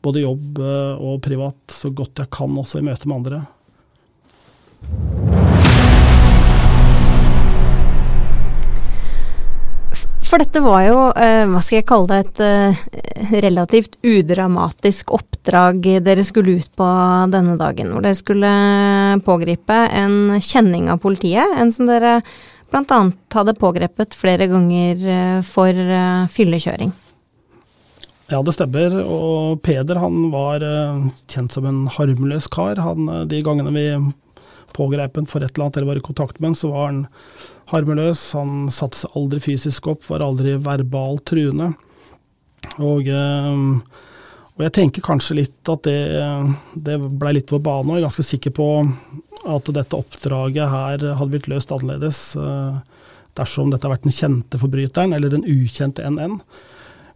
både 0.00 0.24
jobb 0.24 0.62
eh, 0.64 0.96
og 0.96 1.20
privat 1.26 1.76
så 1.76 1.92
godt 1.92 2.24
jeg 2.24 2.32
kan 2.32 2.56
også 2.56 2.80
i 2.80 2.86
møte 2.88 3.10
med 3.10 3.20
andre. 3.20 3.44
For 10.30 10.38
dette 10.38 10.60
var 10.62 10.84
jo, 10.86 10.98
eh, 11.18 11.42
hva 11.50 11.58
skal 11.58 11.80
jeg 11.80 11.86
kalle 11.90 12.06
det, 12.06 12.18
et 12.22 12.40
eh, 12.46 13.32
relativt 13.42 13.96
udramatisk 14.06 15.10
oppdrag 15.16 15.82
dere 16.06 16.22
skulle 16.22 16.60
ut 16.60 16.70
på 16.78 16.90
denne 17.32 17.56
dagen. 17.58 17.90
Hvor 17.90 18.04
dere 18.04 18.18
skulle 18.18 18.52
pågripe 19.26 19.78
en 19.90 20.38
kjenning 20.38 20.86
av 20.92 21.02
politiet, 21.02 21.56
en 21.58 21.74
som 21.74 21.90
dere 21.90 22.20
bl.a. 22.70 23.00
hadde 23.34 23.56
pågrepet 23.58 24.14
flere 24.14 24.46
ganger 24.46 25.42
for 25.42 25.74
fyllekjøring. 26.30 26.92
Ja, 28.30 28.38
det 28.46 28.54
stemmer. 28.54 28.94
Og 29.02 29.58
Peder 29.66 29.98
han 29.98 30.28
var 30.30 30.62
kjent 31.26 31.56
som 31.56 31.66
en 31.66 31.88
harmløs 31.90 32.46
kar. 32.54 32.78
Han, 32.78 33.10
de 33.26 33.42
gangene 33.42 33.74
vi 33.74 33.88
pågrep 34.78 35.18
ham 35.18 35.26
for 35.26 35.42
et 35.42 35.50
eller 35.56 35.66
annet 35.66 35.80
eller 35.80 35.90
var 35.90 35.98
i 35.98 36.06
kontakt 36.06 36.38
med 36.38 36.52
ham, 36.52 36.60
så 36.62 36.70
var 36.70 36.92
han 36.92 37.02
harmløs. 37.70 38.22
Han 38.38 38.68
satte 38.72 39.02
seg 39.02 39.18
aldri 39.18 39.42
fysisk 39.44 39.90
opp, 39.92 40.06
var 40.10 40.24
aldri 40.24 40.56
verbalt 40.60 41.26
truende. 41.30 41.72
Og, 42.78 43.08
uh, 43.08 43.80
og, 44.54 44.64
jeg 44.66 44.74
tenker 44.76 45.04
kanskje 45.04 45.38
litt 45.40 45.72
at 45.72 45.86
det, 45.86 46.00
det 46.74 46.98
blei 47.00 47.38
litt 47.38 47.52
vår 47.52 47.62
bane, 47.64 47.88
og 47.88 47.96
jeg 47.96 48.02
er 48.02 48.08
ganske 48.08 48.26
sikker 48.26 48.54
på 48.56 48.66
at 49.48 49.70
dette 49.72 49.96
oppdraget 49.96 50.68
her 50.68 51.06
hadde 51.16 51.30
blitt 51.32 51.48
løst 51.48 51.70
annerledes 51.72 52.18
dersom 53.38 53.70
dette 53.70 53.86
hadde 53.86 53.94
vært 53.94 54.04
den 54.04 54.12
kjente 54.12 54.58
forbryteren 54.60 55.14
eller 55.16 55.32
den 55.32 55.46
ukjente 55.48 56.04
NN. 56.04 56.36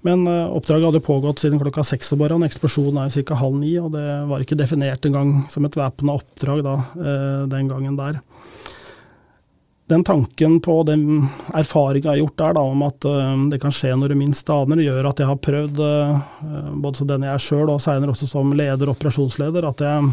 Men 0.09 0.25
uh, 0.29 0.53
oppdraget 0.57 0.88
hadde 0.88 1.05
pågått 1.05 1.43
siden 1.45 1.61
klokka 1.61 1.85
seks 1.85 2.12
om 2.17 2.23
morgenen. 2.23 2.49
Eksplosjonen 2.49 3.03
er 3.05 3.29
ca. 3.29 3.37
halv 3.40 3.59
ni, 3.61 3.75
og 3.81 3.93
det 3.93 4.07
var 4.31 4.45
ikke 4.45 4.59
definert 4.61 5.05
engang 5.09 5.43
som 5.53 5.69
et 5.69 5.77
væpna 5.77 6.17
oppdrag 6.17 6.64
da, 6.64 6.79
den 7.53 7.69
gangen 7.73 8.01
der. 8.01 8.21
Den 9.92 10.05
tanken 10.07 10.61
på 10.64 10.79
den 10.88 11.27
erfaringa 11.53 12.07
jeg 12.07 12.11
har 12.14 12.20
gjort 12.23 12.38
der, 12.40 12.55
da, 12.57 12.64
om 12.73 12.85
at 12.87 13.05
uh, 13.05 13.35
det 13.53 13.61
kan 13.61 13.75
skje 13.75 13.92
når 14.01 14.14
du 14.14 14.18
minst 14.23 14.49
aner, 14.51 14.81
gjør 14.81 15.11
at 15.11 15.20
jeg 15.20 15.29
har 15.29 15.42
prøvd, 15.44 15.83
både 16.81 17.01
som 17.01 17.11
den 17.11 17.27
jeg 17.29 17.37
er 17.37 17.44
sjøl 17.47 17.73
og 17.73 17.83
seinere 17.85 18.14
også 18.14 18.31
som 18.31 18.55
leder 18.57 18.88
og 18.88 18.97
operasjonsleder, 18.97 19.68
at 19.68 19.85
jeg 19.85 20.12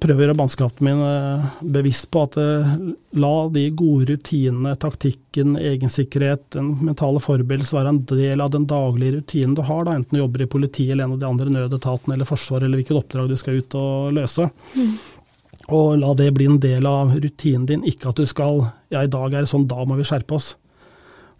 prøver 0.00 0.22
å 0.22 0.26
gjøre 0.26 0.38
mannskapene 0.38 0.88
min 0.88 1.02
eh, 1.04 1.48
bevisst 1.76 2.08
på 2.12 2.24
at 2.26 2.36
uh, 2.40 2.72
la 3.20 3.32
de 3.52 3.66
gode 3.76 4.08
rutinene, 4.12 4.74
taktikken, 4.80 5.54
egensikkerhet, 5.60 6.46
den 6.56 6.74
mentale 6.86 7.20
forberedelse 7.22 7.76
være 7.76 7.92
en 7.92 8.02
del 8.08 8.42
av 8.42 8.52
den 8.54 8.66
daglige 8.70 9.18
rutinen 9.18 9.56
du 9.58 9.64
har, 9.68 9.84
da, 9.86 9.96
enten 9.98 10.16
du 10.16 10.22
jobber 10.22 10.44
i 10.44 10.50
politiet 10.54 10.94
eller 10.94 11.08
en 11.08 11.16
av 11.16 11.22
de 11.22 11.28
andre 11.28 11.56
nødetatene 11.58 12.16
eller 12.16 12.28
Forsvaret 12.28 12.66
eller 12.66 12.80
hvilket 12.80 12.98
oppdrag 12.98 13.30
du 13.30 13.36
skal 13.38 13.60
ut 13.60 13.76
og 13.78 14.14
løse. 14.16 14.48
Mm. 14.74 14.94
Og 15.70 15.94
la 16.00 16.10
det 16.18 16.32
bli 16.34 16.48
en 16.50 16.58
del 16.62 16.86
av 16.88 17.14
rutinen 17.14 17.68
din, 17.68 17.84
ikke 17.86 18.10
at 18.10 18.18
du 18.18 18.26
skal 18.26 18.64
ja, 18.90 19.04
i 19.04 19.10
dag 19.10 19.30
er 19.30 19.44
det 19.44 19.52
sånn, 19.52 19.68
da 19.70 19.84
må 19.86 19.98
vi 19.98 20.06
skjerpe 20.06 20.36
oss. 20.38 20.54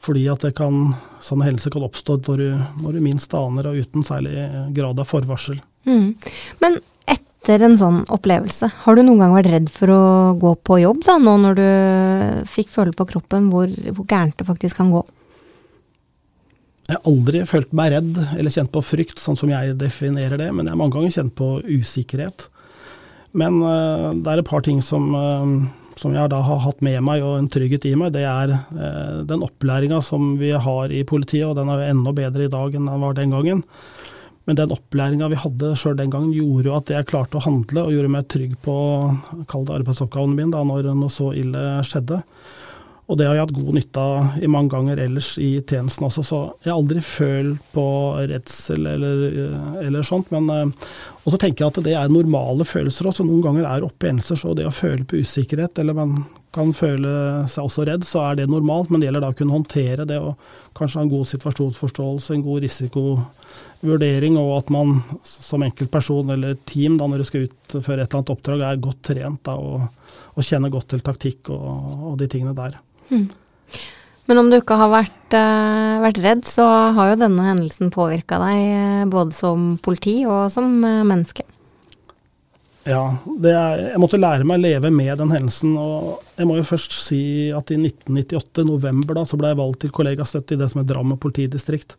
Fordi 0.03 0.25
at 0.31 0.43
det 0.43 0.55
kan, 0.59 0.95
sånne 1.23 1.47
hendelser 1.47 1.75
kan 1.75 1.85
oppstå 1.87 2.19
når 2.27 2.41
du, 2.41 2.63
når 2.83 2.97
du 2.97 3.03
minst 3.05 3.35
aner 3.39 3.69
og 3.71 3.83
uten 3.83 4.07
særlig 4.07 4.35
grad 4.75 4.99
av 4.99 5.11
forvarsel. 5.11 5.61
Mm. 5.87 6.15
Men 6.63 6.79
etter 7.11 7.65
en 7.67 7.77
sånn 7.79 8.01
opplevelse, 8.15 8.71
har 8.85 8.99
du 8.99 9.03
noen 9.03 9.23
gang 9.23 9.35
vært 9.35 9.51
redd 9.53 9.71
for 9.75 9.95
å 9.95 10.05
gå 10.39 10.55
på 10.67 10.79
jobb, 10.83 11.03
da, 11.07 11.19
nå 11.23 11.37
når 11.45 11.59
du 11.59 11.67
fikk 12.51 12.71
føle 12.71 12.95
på 12.99 13.07
kroppen 13.15 13.51
hvor, 13.53 13.71
hvor 13.91 14.07
gærent 14.11 14.39
det 14.39 14.47
faktisk 14.49 14.79
kan 14.79 14.91
gå? 14.95 15.03
Jeg 16.89 16.99
har 16.99 17.07
aldri 17.07 17.45
følt 17.47 17.71
meg 17.79 17.93
redd 17.95 18.19
eller 18.37 18.53
kjent 18.53 18.73
på 18.75 18.83
frykt, 18.83 19.23
sånn 19.23 19.39
som 19.39 19.51
jeg 19.53 19.77
definerer 19.79 20.39
det, 20.41 20.51
men 20.51 20.67
jeg 20.67 20.75
har 20.75 20.81
mange 20.81 20.97
ganger 20.97 21.15
kjent 21.15 21.35
på 21.39 21.53
usikkerhet. 21.63 22.49
Men 23.39 23.63
uh, 23.65 24.13
det 24.13 24.29
er 24.29 24.43
et 24.43 24.49
par 24.49 24.65
ting 24.67 24.83
som, 24.85 25.13
uh, 25.17 25.93
som 26.01 26.15
jeg 26.17 26.33
da 26.33 26.41
har 26.45 26.63
hatt 26.67 26.83
med 26.85 27.01
meg 27.05 27.25
og 27.25 27.39
en 27.39 27.51
trygghet 27.53 27.87
i 27.89 27.95
meg. 27.99 28.13
Det 28.17 28.25
er 28.29 28.55
uh, 28.55 29.21
den 29.29 29.45
opplæringa 29.45 30.03
som 30.05 30.35
vi 30.41 30.53
har 30.53 30.93
i 30.93 31.05
politiet, 31.09 31.49
og 31.49 31.57
den 31.59 31.73
er 31.73 31.81
jo 31.81 31.93
enda 31.97 32.17
bedre 32.17 32.49
i 32.49 32.53
dag 32.53 32.77
enn 32.77 32.91
den 32.91 33.05
var 33.05 33.17
den 33.19 33.35
gangen. 33.35 33.65
Men 34.49 34.59
den 34.59 34.75
opplæringa 34.75 35.29
vi 35.31 35.39
hadde 35.39 35.75
sjøl 35.79 35.97
den 35.99 36.11
gangen, 36.11 36.35
gjorde 36.35 36.69
jo 36.69 36.75
at 36.77 36.91
jeg 36.91 37.09
klarte 37.09 37.39
å 37.39 37.45
handle 37.45 37.87
og 37.87 37.95
gjorde 37.95 38.11
meg 38.11 38.29
trygg 38.33 38.57
på 38.65 38.75
kall 39.51 39.69
arbeidsoppgavene 39.71 40.35
mine 40.35 40.55
da 40.55 40.65
når 40.67 40.91
noe 40.91 41.13
så 41.13 41.31
ille 41.39 41.63
skjedde. 41.87 42.23
Og 43.11 43.19
det 43.19 43.27
har 43.27 43.35
jeg 43.35 43.45
hatt 43.45 43.57
god 43.57 43.77
nytte 43.77 44.03
av 44.03 44.37
i 44.41 44.49
mange 44.49 44.71
ganger 44.73 45.01
ellers 45.03 45.33
i 45.43 45.57
tjenesten 45.59 46.07
også, 46.07 46.23
så 46.25 46.39
jeg 46.63 46.71
har 46.71 46.79
aldri 46.79 47.03
følt 47.05 47.73
på 47.75 47.87
redsel 48.31 48.87
eller, 48.89 49.25
eller 49.83 50.07
sånt. 50.07 50.31
Men 50.33 50.49
også 50.49 51.23
og 51.23 51.31
så 51.31 51.39
tenker 51.39 51.63
jeg 51.63 51.71
at 51.71 51.85
det 51.87 51.93
er 51.95 52.11
normale 52.11 52.65
følelser 52.67 53.07
også. 53.07 53.25
Noen 53.27 53.43
ganger 53.45 53.67
er 53.69 53.85
oppe 53.87 54.09
i 54.09 54.11
endelser, 54.11 54.41
så 54.41 54.55
det 54.59 54.67
å 54.67 54.75
føle 54.75 55.07
på 55.07 55.21
usikkerhet, 55.23 55.79
eller 55.79 55.95
man 55.95 56.17
kan 56.53 56.73
føle 56.77 57.13
seg 57.49 57.69
også 57.69 57.87
redd, 57.87 58.05
så 58.05 58.25
er 58.27 58.41
det 58.41 58.49
normalt. 58.51 58.91
Men 58.91 59.01
det 59.01 59.09
gjelder 59.09 59.25
da 59.25 59.31
å 59.31 59.39
kunne 59.39 59.55
håndtere 59.55 60.07
det 60.09 60.19
og 60.19 60.51
kanskje 60.77 60.99
ha 60.99 61.07
en 61.07 61.13
god 61.13 61.31
situasjonsforståelse, 61.31 62.35
en 62.35 62.45
god 62.49 62.67
risikovurdering, 62.67 64.39
og 64.43 64.53
at 64.59 64.73
man 64.75 64.99
som 65.23 65.63
enkeltperson 65.63 66.35
eller 66.35 66.59
team 66.67 66.99
da 66.99 67.07
når 67.07 67.23
du 67.23 67.31
skal 67.31 67.47
utføre 67.47 68.03
et 68.03 68.09
eller 68.09 68.19
annet 68.19 68.35
oppdrag, 68.35 68.67
er 68.67 68.87
godt 68.89 69.05
trent 69.13 69.45
da, 69.47 69.59
og, 69.63 70.17
og 70.35 70.49
kjenner 70.49 70.75
godt 70.75 70.91
til 70.91 71.07
taktikk 71.07 71.55
og, 71.55 72.09
og 72.11 72.19
de 72.19 72.31
tingene 72.35 72.57
der. 72.59 72.83
Mm. 73.13 73.29
Men 74.31 74.39
om 74.39 74.51
du 74.51 74.57
ikke 74.57 74.79
har 74.79 74.91
vært, 74.93 75.35
uh, 75.35 76.03
vært 76.05 76.21
redd, 76.23 76.45
så 76.49 76.65
har 76.97 77.13
jo 77.13 77.23
denne 77.25 77.47
hendelsen 77.47 77.91
påvirka 77.93 78.39
deg 78.41 78.61
uh, 78.71 79.09
både 79.11 79.35
som 79.37 79.75
politi 79.83 80.23
og 80.25 80.47
som 80.55 80.79
uh, 80.81 81.03
menneske. 81.07 81.45
Ja, 82.89 83.03
er, 83.47 83.83
jeg 83.93 84.01
måtte 84.03 84.19
lære 84.19 84.47
meg 84.47 84.59
å 84.59 84.63
leve 84.65 84.91
med 84.95 85.15
den 85.21 85.31
hendelsen. 85.31 85.75
og 85.79 86.23
Jeg 86.39 86.49
må 86.51 86.57
jo 86.59 86.67
først 86.67 86.97
si 86.99 87.23
at 87.55 87.71
i 87.71 87.79
1998, 87.79 88.65
november, 88.67 89.19
da, 89.19 89.27
så 89.27 89.39
ble 89.39 89.53
jeg 89.53 89.61
valgt 89.61 89.83
til 89.85 89.93
kollegastøtte 89.95 90.57
i 90.57 90.63
det 90.63 90.71
som 90.71 90.83
er 90.83 90.89
Drammen 90.89 91.21
politidistrikt. 91.23 91.95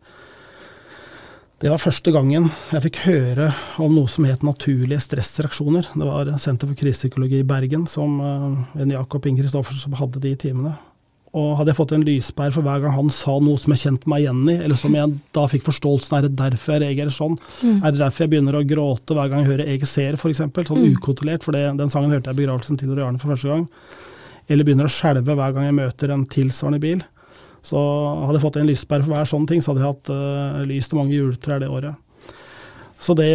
Det 1.62 1.70
var 1.70 1.80
første 1.80 2.12
gangen 2.12 2.50
jeg 2.74 2.84
fikk 2.88 2.98
høre 3.06 3.46
om 3.80 3.94
noe 3.94 4.10
som 4.12 4.26
het 4.28 4.42
naturlige 4.44 5.00
stressreaksjoner. 5.06 5.86
Det 5.94 6.08
var 6.08 6.34
Senter 6.42 6.68
for 6.68 6.76
krisepsykologi 6.82 7.40
i 7.40 7.46
Bergen, 7.48 7.86
som 7.88 8.18
en 8.20 8.92
Jakob 8.92 9.24
Ing 9.30 9.38
Kristoffersen 9.40 9.86
som 9.86 9.96
hadde 10.02 10.20
de 10.20 10.34
timene. 10.36 10.74
Og 11.34 11.56
hadde 11.58 11.72
jeg 11.72 11.78
fått 11.80 11.92
en 11.96 12.04
lyspære 12.06 12.54
for 12.54 12.62
hver 12.62 12.84
gang 12.84 12.92
han 12.94 13.08
sa 13.10 13.32
noe 13.42 13.58
som 13.58 13.72
jeg 13.74 13.82
kjente 13.82 14.10
meg 14.10 14.22
igjen 14.22 14.42
i, 14.52 14.54
eller 14.68 14.78
som 14.78 14.94
jeg 14.94 15.16
da 15.34 15.46
fikk 15.50 15.64
forståelsen 15.66 16.18
er 16.18 16.26
det 16.28 16.36
derfor 16.38 16.76
jeg 16.76 16.84
reagerer 16.84 17.14
sånn? 17.14 17.34
Mm. 17.58 17.80
Er 17.80 17.94
det 17.94 18.02
derfor 18.04 18.24
jeg 18.24 18.32
begynner 18.34 18.58
å 18.58 18.66
gråte 18.70 19.16
hver 19.18 19.32
gang 19.32 19.42
jeg 19.42 19.50
hører 19.50 19.70
'Jeg 19.72 19.90
ser', 19.90 20.14
f.eks., 20.14 20.44
sånn 20.44 20.78
mm. 20.78 20.92
ukontrollert, 20.94 21.42
for 21.42 21.56
det, 21.56 21.64
den 21.80 21.90
sangen 21.90 22.14
hørte 22.14 22.30
jeg 22.30 22.38
i 22.38 22.42
begravelsen 22.44 22.78
til 22.78 22.94
Arne 23.02 23.18
for 23.18 23.34
første 23.34 23.50
gang. 23.50 23.66
Eller 24.48 24.64
begynner 24.64 24.86
å 24.86 24.94
skjelve 24.94 25.34
hver 25.34 25.56
gang 25.56 25.66
jeg 25.66 25.78
møter 25.80 26.14
en 26.14 26.26
tilsvarende 26.30 26.80
bil. 26.80 27.02
Så 27.64 27.80
hadde 27.80 28.38
jeg 28.38 28.44
fått 28.44 28.60
en 28.60 28.68
lyspære 28.68 29.02
for 29.02 29.16
hver 29.16 29.26
sånn 29.26 29.48
ting, 29.48 29.62
så 29.64 29.72
hadde 29.72 29.82
jeg 29.82 29.90
hatt 29.90 30.12
uh, 30.12 30.62
lys 30.68 30.90
til 30.90 31.00
mange 31.00 31.16
juletrær 31.16 31.62
det 31.62 31.72
året. 31.72 31.96
Så 33.00 33.16
det 33.16 33.32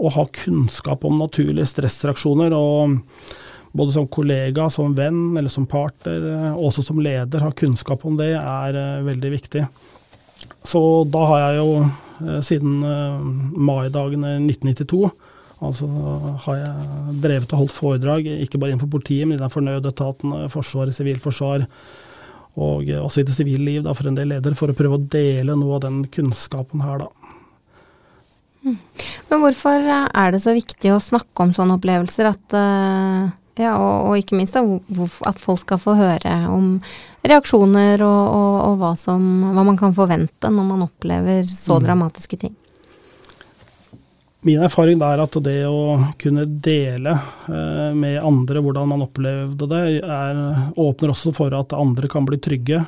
å 0.00 0.10
ha 0.14 0.24
kunnskap 0.32 1.04
om 1.04 1.18
naturlige 1.20 1.68
stressreaksjoner, 1.68 2.54
og 2.56 2.96
både 3.72 3.94
som 3.94 4.08
kollega, 4.10 4.68
som 4.70 4.94
venn 4.96 5.36
eller 5.38 5.52
som 5.52 5.68
partner, 5.70 6.24
og 6.56 6.70
også 6.70 6.84
som 6.88 7.00
leder, 7.02 7.44
ha 7.44 7.50
kunnskap 7.54 8.04
om 8.08 8.16
det, 8.18 8.32
er 8.36 8.78
uh, 8.78 9.06
veldig 9.06 9.32
viktig. 9.36 9.64
Så 10.66 10.80
da 11.08 11.26
har 11.30 11.42
jeg 11.44 11.60
jo 11.60 11.74
uh, 11.84 12.40
siden 12.44 12.80
maidagene 13.56 14.38
1992 14.42 15.04
Altså 15.60 15.84
har 16.46 16.56
jeg 16.56 17.16
drevet 17.20 17.50
og 17.52 17.58
holdt 17.60 17.74
foredrag, 17.76 18.28
ikke 18.46 18.56
bare 18.56 18.72
innenfor 18.72 18.88
politiet, 18.94 19.26
men 19.28 19.36
innenfor 19.36 19.60
nødetatene, 19.60 20.46
Forsvaret, 20.48 20.94
Sivilforsvar, 20.96 21.66
og 22.56 22.88
også 22.96 23.20
i 23.20 23.26
det 23.28 23.34
sivile 23.36 23.66
liv 23.66 23.90
for 23.92 24.08
en 24.08 24.16
del 24.16 24.32
ledere, 24.32 24.56
for 24.56 24.72
å 24.72 24.76
prøve 24.78 24.96
å 24.96 25.02
dele 25.12 25.58
noe 25.60 25.76
av 25.76 25.82
den 25.84 26.00
kunnskapen 26.16 26.80
her, 26.80 27.04
da. 27.04 27.36
Mm. 28.64 28.76
Men 29.30 29.42
hvorfor 29.44 29.86
er 29.88 30.32
det 30.34 30.42
så 30.44 30.52
viktig 30.56 30.92
å 30.92 31.02
snakke 31.02 31.44
om 31.44 31.52
sånne 31.56 31.76
opplevelser, 31.78 32.32
at, 32.32 32.56
eh, 32.56 33.28
ja, 33.58 33.74
og, 33.74 34.08
og, 34.08 34.16
ikke 34.20 34.38
minst 34.38 34.56
da, 34.56 34.62
at 35.28 35.40
folk 35.42 35.62
skal 35.64 35.80
få 35.82 35.96
høre 35.98 36.34
om 36.50 36.76
reaksjoner 37.26 38.02
og, 38.06 38.22
og, 38.30 38.56
og 38.70 38.80
hva, 38.80 38.94
som, 38.98 39.24
hva, 39.50 39.64
man 39.66 39.78
kan 39.80 39.94
forvente 39.96 40.50
når 40.50 40.68
man 40.68 40.86
opplever 40.86 41.44
så 41.48 41.78
mm. 41.78 41.86
dramatiske 41.86 42.40
ting? 42.46 42.56
Min 44.46 44.62
erfaring 44.64 45.02
er 45.04 45.20
at 45.20 45.34
det 45.44 45.58
å 45.68 45.98
kunne 46.20 46.46
dele 46.48 47.12
eh, 47.12 47.90
med 47.92 48.22
andre 48.24 48.62
hvordan 48.64 48.88
man 48.88 49.04
opplevde 49.04 49.68
det, 49.68 49.82
er, 50.00 50.38
åpner 50.80 51.12
også 51.12 51.34
for 51.36 51.52
at 51.58 51.76
andre 51.76 52.08
kan 52.08 52.24
bli 52.24 52.38
trygge, 52.40 52.80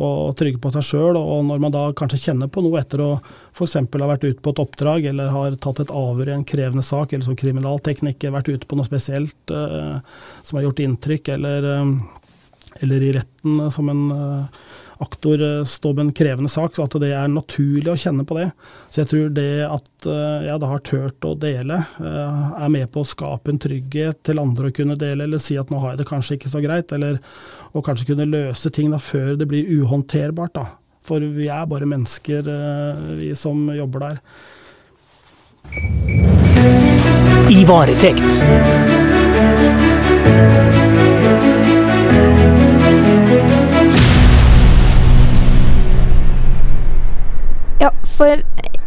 og 0.00 0.32
trygge 0.38 0.60
på 0.62 0.72
seg 0.74 0.86
sjøl. 0.86 1.18
Og 1.18 1.44
når 1.48 1.60
man 1.62 1.74
da 1.74 1.84
kanskje 1.96 2.20
kjenner 2.26 2.50
på 2.52 2.64
noe 2.64 2.80
etter 2.80 3.02
å 3.04 3.10
f.eks. 3.52 3.76
ha 3.76 4.08
vært 4.08 4.24
ute 4.24 4.40
på 4.40 4.54
et 4.54 4.62
oppdrag, 4.62 5.08
eller 5.12 5.32
har 5.34 5.58
tatt 5.60 5.82
et 5.84 5.94
avhør 5.94 6.32
i 6.32 6.36
en 6.36 6.46
krevende 6.48 6.84
sak, 6.86 7.12
eller 7.12 7.26
som 7.26 7.38
kriminaltekniker 7.38 8.34
vært 8.34 8.52
ute 8.52 8.68
på 8.68 8.78
noe 8.78 8.88
spesielt 8.88 9.52
eh, 9.52 9.98
som 10.42 10.58
har 10.58 10.68
gjort 10.68 10.84
inntrykk, 10.86 11.34
eller, 11.36 11.68
eh, 11.74 12.78
eller 12.86 13.08
i 13.08 13.12
retten 13.18 13.66
som 13.74 13.92
en 13.92 14.06
eh, 14.16 14.64
aktor 15.02 15.42
eh, 15.42 15.64
står 15.64 15.94
med 15.94 16.04
en 16.06 16.12
krevende 16.12 16.50
sak, 16.50 16.76
så 16.76 16.86
at 16.86 16.96
det 17.02 17.10
er 17.16 17.30
naturlig 17.30 17.90
å 17.92 17.98
kjenne 17.98 18.24
på 18.28 18.36
det. 18.38 18.48
Så 18.90 19.02
jeg 19.02 19.10
tror 19.10 19.32
det 19.36 19.48
at 19.66 20.06
eh, 20.08 20.46
jeg 20.48 20.62
da 20.62 20.70
har 20.70 20.84
turt 20.86 21.26
å 21.28 21.34
dele, 21.38 21.80
eh, 22.02 22.44
er 22.62 22.72
med 22.72 22.90
på 22.94 23.02
å 23.02 23.08
skape 23.08 23.52
en 23.52 23.60
trygghet 23.62 24.22
til 24.28 24.42
andre 24.42 24.70
å 24.70 24.76
kunne 24.76 24.98
dele, 25.00 25.26
eller 25.26 25.42
si 25.42 25.58
at 25.60 25.72
nå 25.72 25.80
har 25.82 25.94
jeg 25.94 26.02
det 26.02 26.08
kanskje 26.10 26.38
ikke 26.38 26.52
så 26.54 26.62
greit, 26.64 26.94
eller 26.94 27.18
å 27.72 27.84
kanskje 27.84 28.12
kunne 28.12 28.30
løse 28.30 28.72
ting 28.74 28.92
da 28.92 29.00
før 29.02 29.34
det 29.40 29.48
blir 29.50 29.68
uhåndterbart. 29.80 30.54
da. 30.58 30.66
For 31.02 31.18
vi 31.18 31.48
er 31.50 31.66
bare 31.66 31.88
mennesker, 31.88 32.46
vi 33.18 33.32
som 33.34 33.66
jobber 33.74 34.06
der. 34.06 34.20
I 37.50 37.64
varetekt. 37.66 38.42
For 48.12 48.42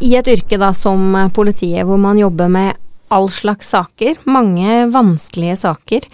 i 0.06 0.16
et 0.18 0.28
yrke 0.30 0.60
da 0.62 0.72
som 0.76 1.14
politiet, 1.34 1.86
hvor 1.88 2.00
man 2.02 2.20
jobber 2.20 2.52
med 2.52 2.74
all 3.14 3.30
slags 3.32 3.70
saker, 3.74 4.20
mange 4.30 4.86
vanskelige 4.94 5.58
saker, 5.62 6.08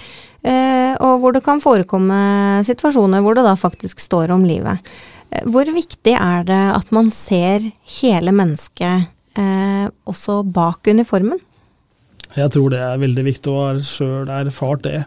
eh, 0.44 0.94
og 1.00 1.22
hvor 1.22 1.36
det 1.36 1.44
kan 1.46 1.62
forekomme 1.64 2.64
situasjoner 2.68 3.24
hvor 3.24 3.38
det 3.38 3.46
da 3.48 3.56
faktisk 3.60 4.02
står 4.04 4.34
om 4.36 4.46
livet. 4.48 4.84
Eh, 5.32 5.46
hvor 5.48 5.68
viktig 5.72 6.16
er 6.18 6.46
det 6.48 6.64
at 6.76 6.92
man 6.96 7.12
ser 7.16 7.72
hele 8.00 8.36
mennesket 8.36 9.08
eh, 9.40 9.88
også 10.08 10.42
bak 10.44 10.92
uniformen? 10.92 11.40
Jeg 12.32 12.52
tror 12.54 12.72
det 12.72 12.80
er 12.80 13.00
veldig 13.00 13.24
viktig, 13.28 13.52
og 13.52 13.64
har 13.66 13.80
sjøl 13.84 14.30
erfart 14.32 14.86
det. 14.88 15.02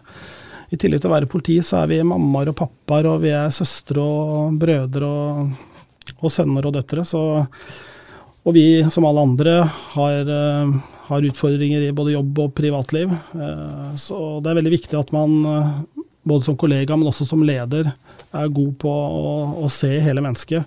I 0.73 0.77
tillegg 0.81 1.01
til 1.01 1.09
å 1.09 1.15
være 1.15 1.29
politi, 1.29 1.57
så 1.65 1.83
er 1.83 1.89
vi 1.93 2.03
mammaer 2.05 2.51
og 2.51 2.57
pappaer, 2.59 3.07
og 3.09 3.23
vi 3.23 3.31
er 3.33 3.53
søstre 3.53 4.01
og 4.01 4.57
brødre 4.61 5.09
og, 5.09 5.55
og 6.19 6.33
sønner 6.33 6.67
og 6.69 6.75
døtre. 6.77 7.05
Så 7.05 7.23
og 8.45 8.53
vi, 8.53 8.85
som 8.93 9.05
alle 9.09 9.23
andre, 9.25 9.53
har, 9.95 10.29
eh, 10.29 10.73
har, 11.07 11.21
utfordringer 11.25 11.87
i 11.87 11.93
både 11.97 12.13
jobb 12.13 12.39
og 12.43 12.53
privatliv. 12.53 13.09
Eh, 13.09 13.95
så 13.97 14.39
det 14.41 14.51
er 14.51 14.59
veldig 14.59 14.73
viktig 14.75 14.99
at 14.99 15.11
man, 15.15 15.33
eh, 15.45 16.03
både 16.23 16.45
som 16.45 16.57
kollega, 16.57 16.95
men 16.95 17.09
også 17.09 17.25
som 17.25 17.41
leder, 17.41 17.91
er 18.33 18.53
god 18.53 18.77
på 18.77 18.89
å, 18.89 19.65
å 19.65 19.69
se 19.69 19.89
hele 19.99 20.21
mennesket. 20.21 20.63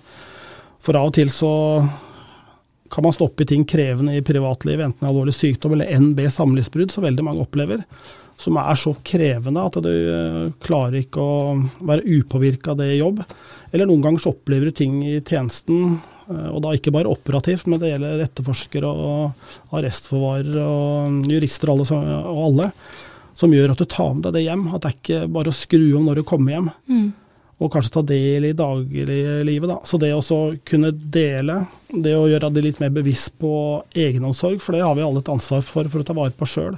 For 0.83 0.95
av 0.95 1.07
og 1.07 1.15
til 1.15 1.31
så 1.31 1.53
kan 2.91 3.05
man 3.05 3.13
stoppe 3.15 3.43
i 3.43 3.45
ting 3.47 3.63
krevende 3.63 4.17
i 4.17 4.25
privatlivet, 4.25 4.83
enten 4.83 5.07
alvorlig 5.07 5.35
sykdom 5.37 5.75
eller 5.75 5.99
NB 5.99 6.19
samlivsbrudd, 6.27 6.91
som 6.91 7.05
veldig 7.05 7.23
mange 7.23 7.43
opplever. 7.45 7.83
Som 8.39 8.57
er 8.59 8.75
så 8.79 8.95
krevende 9.03 9.63
at 9.67 9.75
du 9.83 10.51
klarer 10.63 11.03
ikke 11.03 11.19
å 11.19 11.57
være 11.83 12.07
upåvirka 12.07 12.71
av 12.71 12.79
det 12.79 12.93
i 12.95 13.01
jobb. 13.01 13.19
Eller 13.71 13.87
noen 13.87 14.01
ganger 14.03 14.23
så 14.23 14.31
opplever 14.31 14.71
du 14.71 14.79
ting 14.79 15.03
i 15.03 15.19
tjenesten 15.19 15.99
og 16.29 16.59
da 16.61 16.73
ikke 16.77 16.93
bare 16.93 17.09
operativt, 17.09 17.65
men 17.69 17.81
det 17.81 17.93
gjelder 17.93 18.23
etterforskere 18.25 18.89
og 18.89 19.73
arrestforvarere 19.75 20.65
og 20.65 21.31
jurister 21.31 21.71
og 21.73 21.81
alle, 21.81 22.19
og 22.19 22.43
alle, 22.43 22.67
som 23.39 23.55
gjør 23.55 23.73
at 23.73 23.81
du 23.81 23.87
tar 23.89 24.13
med 24.13 24.27
deg 24.27 24.37
det 24.37 24.45
hjem. 24.45 24.67
At 24.69 24.83
det 24.83 24.91
er 24.91 24.99
ikke 24.99 25.33
bare 25.39 25.53
å 25.53 25.57
skru 25.57 25.83
om 25.97 26.09
når 26.09 26.21
du 26.21 26.27
kommer 26.27 26.55
hjem. 26.55 26.69
Mm. 26.91 27.09
Og 27.59 27.71
kanskje 27.73 27.95
ta 27.97 28.03
del 28.07 28.45
i 28.47 28.55
dagliglivet. 28.55 29.71
Da. 29.71 29.79
Så 29.87 29.99
det 29.99 30.13
å 30.15 30.39
kunne 30.67 30.93
dele, 30.93 31.61
det 31.91 32.13
å 32.15 32.27
gjøre 32.29 32.51
det 32.55 32.65
litt 32.67 32.83
mer 32.83 32.93
bevisst 32.95 33.33
på 33.41 33.53
egenomsorg, 33.91 34.61
for 34.63 34.77
det 34.77 34.85
har 34.85 34.95
vi 34.95 35.03
alle 35.03 35.23
et 35.23 35.31
ansvar 35.33 35.65
for 35.67 35.89
for 35.91 36.03
å 36.03 36.07
ta 36.07 36.15
vare 36.15 36.35
på 36.35 36.47
sjøl. 36.47 36.77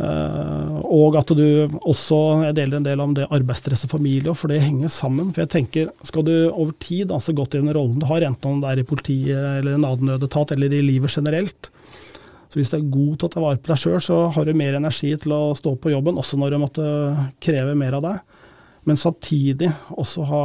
Uh, 0.00 0.78
og 0.88 1.18
at 1.20 1.28
du 1.36 1.68
også 1.84 2.16
Jeg 2.46 2.54
deler 2.56 2.78
en 2.78 2.86
del 2.86 3.00
om 3.04 3.10
det 3.12 3.26
arbeidsstress 3.28 3.84
og 3.84 3.92
familie, 3.92 4.32
for 4.38 4.48
det 4.48 4.62
henger 4.64 4.88
sammen. 4.92 5.28
For 5.34 5.44
jeg 5.44 5.52
tenker, 5.52 5.90
skal 6.06 6.24
du 6.24 6.32
over 6.48 6.72
tid 6.80 7.12
altså 7.12 7.36
gått 7.36 7.58
i 7.58 7.60
den 7.60 7.72
rollen 7.76 8.00
du 8.00 8.06
har, 8.08 8.24
enten 8.24 8.54
om 8.54 8.62
det 8.62 8.70
er 8.70 8.80
i 8.80 8.86
politiet 8.88 9.60
eller 9.60 9.76
en 9.76 9.84
annen 9.84 10.14
nødetat 10.14 10.54
eller 10.56 10.72
i 10.72 10.82
livet 10.86 11.12
generelt, 11.12 11.68
så 12.50 12.58
hvis 12.58 12.72
du 12.72 12.80
er 12.80 12.90
god 12.90 13.12
til 13.14 13.28
å 13.28 13.30
ta 13.30 13.42
vare 13.44 13.60
på 13.62 13.70
deg 13.70 13.78
sjøl, 13.78 14.00
så 14.02 14.16
har 14.34 14.46
du 14.46 14.56
mer 14.58 14.74
energi 14.74 15.12
til 15.22 15.34
å 15.36 15.42
stå 15.54 15.76
på 15.78 15.92
jobben, 15.92 16.18
også 16.18 16.38
når 16.40 16.50
du 16.50 16.58
måtte 16.58 16.86
kreve 17.42 17.76
mer 17.78 17.94
av 18.00 18.06
deg. 18.08 18.38
Men 18.88 18.98
samtidig 18.98 19.68
også 19.94 20.24
ha 20.26 20.42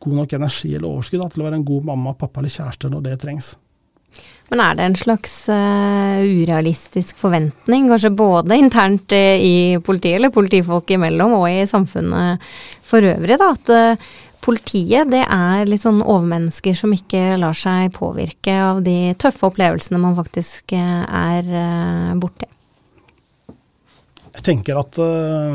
god 0.00 0.14
nok 0.22 0.36
energi 0.38 0.70
eller 0.72 0.88
overskudd 0.88 1.20
da, 1.20 1.28
til 1.34 1.42
å 1.42 1.48
være 1.50 1.58
en 1.60 1.66
god 1.68 1.90
mamma, 1.90 2.14
pappa 2.16 2.40
eller 2.40 2.54
kjæreste 2.54 2.88
når 2.94 3.04
det 3.10 3.18
trengs. 3.26 3.56
Men 4.48 4.62
er 4.64 4.76
det 4.78 4.84
en 4.86 4.96
slags 4.96 5.32
uh, 5.52 6.20
urealistisk 6.24 7.18
forventning, 7.20 7.90
kanskje 7.90 8.14
både 8.16 8.56
internt 8.56 9.12
uh, 9.12 9.36
i 9.36 9.76
politiet, 9.84 10.16
eller 10.16 10.32
politifolk 10.32 10.88
imellom, 10.96 11.34
og 11.36 11.50
i 11.52 11.66
samfunnet 11.68 12.46
for 12.88 13.04
øvrig, 13.04 13.36
da, 13.40 13.50
at 13.52 13.72
uh, 13.74 14.06
politiet 14.44 15.10
det 15.12 15.20
er 15.20 15.68
litt 15.68 15.84
sånn 15.84 16.00
overmennesker 16.00 16.76
som 16.78 16.94
ikke 16.96 17.36
lar 17.42 17.56
seg 17.58 17.92
påvirke 17.96 18.54
av 18.70 18.80
de 18.86 19.12
tøffe 19.20 19.50
opplevelsene 19.50 20.00
man 20.00 20.16
faktisk 20.16 20.72
er 20.72 21.50
borti? 22.16 22.46
Jeg 24.38 24.44
tenker 24.46 24.78
at 24.78 24.96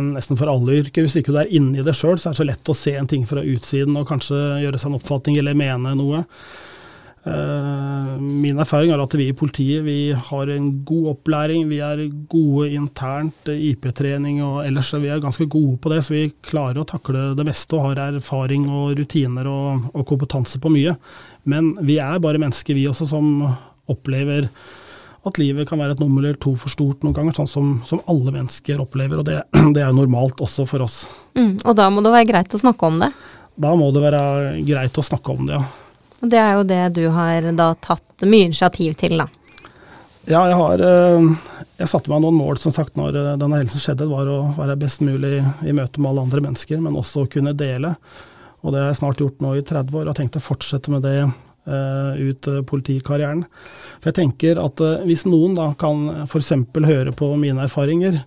nesten 0.04 0.38
for 0.38 0.52
alle 0.52 0.76
yrker, 0.84 1.08
hvis 1.08 1.16
ikke 1.18 1.34
du 1.34 1.40
er 1.42 1.50
inne 1.56 1.80
i 1.80 1.88
det 1.88 1.96
sjøl, 1.96 2.20
så 2.20 2.30
er 2.30 2.36
det 2.36 2.42
så 2.42 2.48
lett 2.52 2.70
å 2.70 2.78
se 2.78 2.94
en 3.00 3.10
ting 3.10 3.24
fra 3.26 3.42
utsiden 3.42 3.96
og 3.98 4.06
kanskje 4.12 4.38
gjøre 4.66 4.84
seg 4.84 4.92
en 4.92 5.00
oppfatning 5.00 5.40
eller 5.40 5.58
mene 5.58 5.96
noe. 5.98 6.22
Eh, 7.24 8.20
min 8.20 8.60
erfaring 8.60 8.92
er 8.92 9.00
at 9.00 9.14
vi 9.16 9.30
i 9.32 9.36
politiet 9.38 9.86
vi 9.86 10.12
har 10.12 10.50
en 10.52 10.70
god 10.84 11.14
opplæring. 11.14 11.68
Vi 11.70 11.80
er 11.80 12.04
gode 12.30 12.70
internt, 12.76 13.48
eh, 13.48 13.72
IP-trening 13.72 14.42
og 14.44 14.66
ellers 14.66 14.92
vi 14.94 15.08
er 15.08 15.24
ganske 15.24 15.48
gode 15.48 15.78
på 15.80 15.90
det. 15.94 16.04
Så 16.04 16.16
vi 16.16 16.34
klarer 16.44 16.84
å 16.84 16.88
takle 16.88 17.32
det 17.38 17.48
meste 17.48 17.78
og 17.78 17.88
har 17.88 18.12
erfaring 18.12 18.68
og 18.68 18.98
rutiner 19.00 19.48
og, 19.48 19.92
og 19.94 20.08
kompetanse 20.10 20.60
på 20.60 20.72
mye. 20.74 20.98
Men 21.46 21.76
vi 21.82 22.00
er 22.00 22.20
bare 22.20 22.42
mennesker, 22.42 22.76
vi 22.76 22.88
også, 22.92 23.08
som 23.08 23.46
opplever 23.88 24.50
at 25.24 25.40
livet 25.40 25.68
kan 25.70 25.80
være 25.80 25.96
et 25.96 26.02
nummer 26.04 26.24
eller 26.24 26.40
to 26.42 26.52
for 26.60 26.72
stort 26.72 27.04
noen 27.04 27.16
ganger, 27.16 27.36
sånn 27.38 27.48
som, 27.48 27.70
som 27.88 28.02
alle 28.12 28.34
mennesker 28.36 28.82
opplever. 28.84 29.22
Og 29.22 29.30
det, 29.30 29.40
det 29.76 29.86
er 29.86 29.96
normalt 29.96 30.44
også 30.44 30.68
for 30.68 30.84
oss. 30.84 31.06
Mm, 31.40 31.62
og 31.64 31.78
da 31.80 31.88
må 31.88 32.04
det 32.04 32.12
være 32.12 32.30
greit 32.34 32.58
å 32.58 32.60
snakke 32.60 32.92
om 32.92 33.00
det? 33.06 33.14
Da 33.56 33.72
må 33.78 33.88
det 33.94 34.04
være 34.04 34.26
greit 34.66 34.98
å 34.98 35.06
snakke 35.06 35.38
om 35.38 35.48
det, 35.48 35.56
ja. 35.56 35.64
Og 36.24 36.32
det 36.32 36.40
er 36.40 36.54
jo 36.56 36.68
det 36.68 36.84
du 36.96 37.06
har 37.12 37.46
da 37.58 37.74
tatt 37.84 38.24
mye 38.24 38.48
initiativ 38.48 38.96
til, 39.00 39.20
da. 39.20 39.28
Ja, 40.24 40.46
jeg 40.48 40.56
har 40.56 40.80
eh, 40.80 41.26
Jeg 41.82 41.90
satte 41.92 42.12
meg 42.12 42.22
noen 42.24 42.38
mål, 42.40 42.60
som 42.62 42.72
sagt, 42.72 42.96
når 42.96 43.18
eh, 43.20 43.32
denne 43.42 43.60
helsen 43.60 43.84
skjedde. 43.84 44.08
Var 44.08 44.30
å 44.32 44.38
være 44.56 44.78
best 44.80 45.04
mulig 45.04 45.42
i 45.42 45.76
møte 45.76 46.00
med 46.00 46.14
alle 46.14 46.24
andre 46.24 46.46
mennesker, 46.46 46.80
men 46.80 46.96
også 47.00 47.26
å 47.26 47.32
kunne 47.32 47.56
dele. 47.60 47.92
Og 48.64 48.72
det 48.72 48.80
har 48.80 48.94
jeg 48.94 49.02
snart 49.02 49.20
gjort 49.20 49.44
nå 49.44 49.58
i 49.60 49.66
30 49.68 49.92
år, 49.92 50.06
og 50.06 50.14
har 50.14 50.22
tenkt 50.22 50.40
å 50.40 50.46
fortsette 50.46 50.94
med 50.94 51.04
det 51.04 51.18
uh, 51.28 52.14
ut 52.16 52.48
politikarrieren. 52.70 53.42
For 53.98 54.08
jeg 54.08 54.22
tenker 54.22 54.62
at 54.64 54.80
hvis 55.04 55.26
noen 55.28 55.58
da 55.58 55.66
kan 55.76 56.24
f.eks. 56.24 56.54
høre 56.88 57.12
på 57.12 57.34
mine 57.42 57.66
erfaringer, 57.68 58.22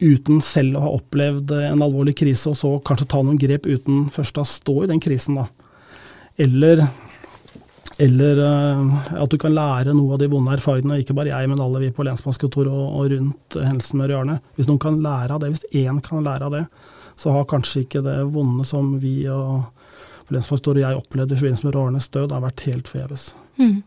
uten 0.00 0.42
selv 0.44 0.76
å 0.76 0.84
ha 0.84 0.92
opplevd 0.98 1.54
en 1.56 1.84
alvorlig 1.86 2.18
krise, 2.20 2.52
og 2.52 2.60
så 2.60 2.74
kanskje 2.84 3.08
ta 3.08 3.22
noen 3.24 3.40
grep 3.40 3.64
uten 3.64 4.10
først 4.12 4.40
å 4.40 4.44
stå 4.48 4.82
i 4.84 4.90
den 4.92 5.00
krisen, 5.00 5.40
da. 5.40 5.48
Eller, 6.40 6.84
eller 7.98 8.38
uh, 8.38 9.10
at 9.22 9.32
du 9.32 9.36
kan 9.40 9.54
lære 9.54 9.94
noe 9.96 10.14
av 10.14 10.22
de 10.22 10.28
vonde 10.30 10.54
erfaringene, 10.54 11.00
ikke 11.02 11.16
bare 11.16 11.32
jeg, 11.32 11.50
men 11.50 11.60
alle 11.60 11.82
vi 11.82 11.90
på 11.94 12.06
lensmannskontoret 12.06 12.70
og, 12.70 12.86
og, 13.00 13.10
rundt 13.12 13.58
hendelsen 13.58 14.00
med 14.00 14.12
Røarne. 14.12 14.38
Hvis 14.56 14.70
noen 14.70 14.80
kan 14.82 15.00
lære 15.04 15.36
av 15.36 15.42
det, 15.42 15.52
hvis 15.54 15.84
én 15.84 16.00
kan 16.04 16.24
lære 16.24 16.48
av 16.48 16.56
det, 16.56 16.64
så 17.20 17.34
har 17.34 17.48
kanskje 17.50 17.84
ikke 17.84 18.04
det 18.06 18.16
vonde 18.32 18.64
som 18.64 18.94
vi 19.02 19.14
og 19.28 19.68
lensmannskontoret 20.30 20.84
og 20.84 20.86
jeg 20.86 21.02
opplevde 21.02 21.34
i 21.34 21.40
forbindelse 21.40 21.66
med 21.66 21.76
Røarnes 21.76 22.10
død, 22.14 22.34
har 22.36 22.44
vært 22.44 22.66
helt 22.68 22.90
forgjeves. 22.90 23.30
Mm. 23.60 23.80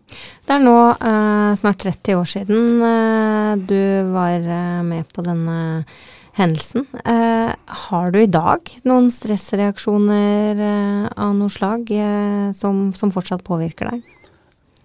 Det 0.46 0.54
er 0.54 0.62
nå 0.62 0.76
uh, 0.92 1.54
snart 1.58 1.82
30 1.82 2.20
år 2.20 2.28
siden 2.30 2.84
uh, 2.84 3.54
du 3.58 3.80
var 4.14 4.44
uh, 4.44 4.84
med 4.86 5.08
på 5.16 5.24
denne 5.26 5.58
hendelsen. 6.34 6.88
har 7.04 8.12
du 8.12 8.20
i 8.22 8.30
dag 8.32 8.70
noen 8.90 9.12
stressreaksjoner 9.14 10.60
av 11.14 11.36
noe 11.38 11.54
slag 11.54 11.92
som, 12.58 12.88
som, 12.98 13.14
fortsatt 13.14 13.46
påvirker 13.46 13.92
deg? 13.92 14.08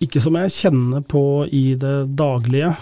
Ikke 0.04 0.20
som 0.22 0.36
jeg 0.38 0.54
kjenner 0.54 1.02
på 1.08 1.22
i 1.48 1.72
det 1.80 2.12
daglige, 2.20 2.74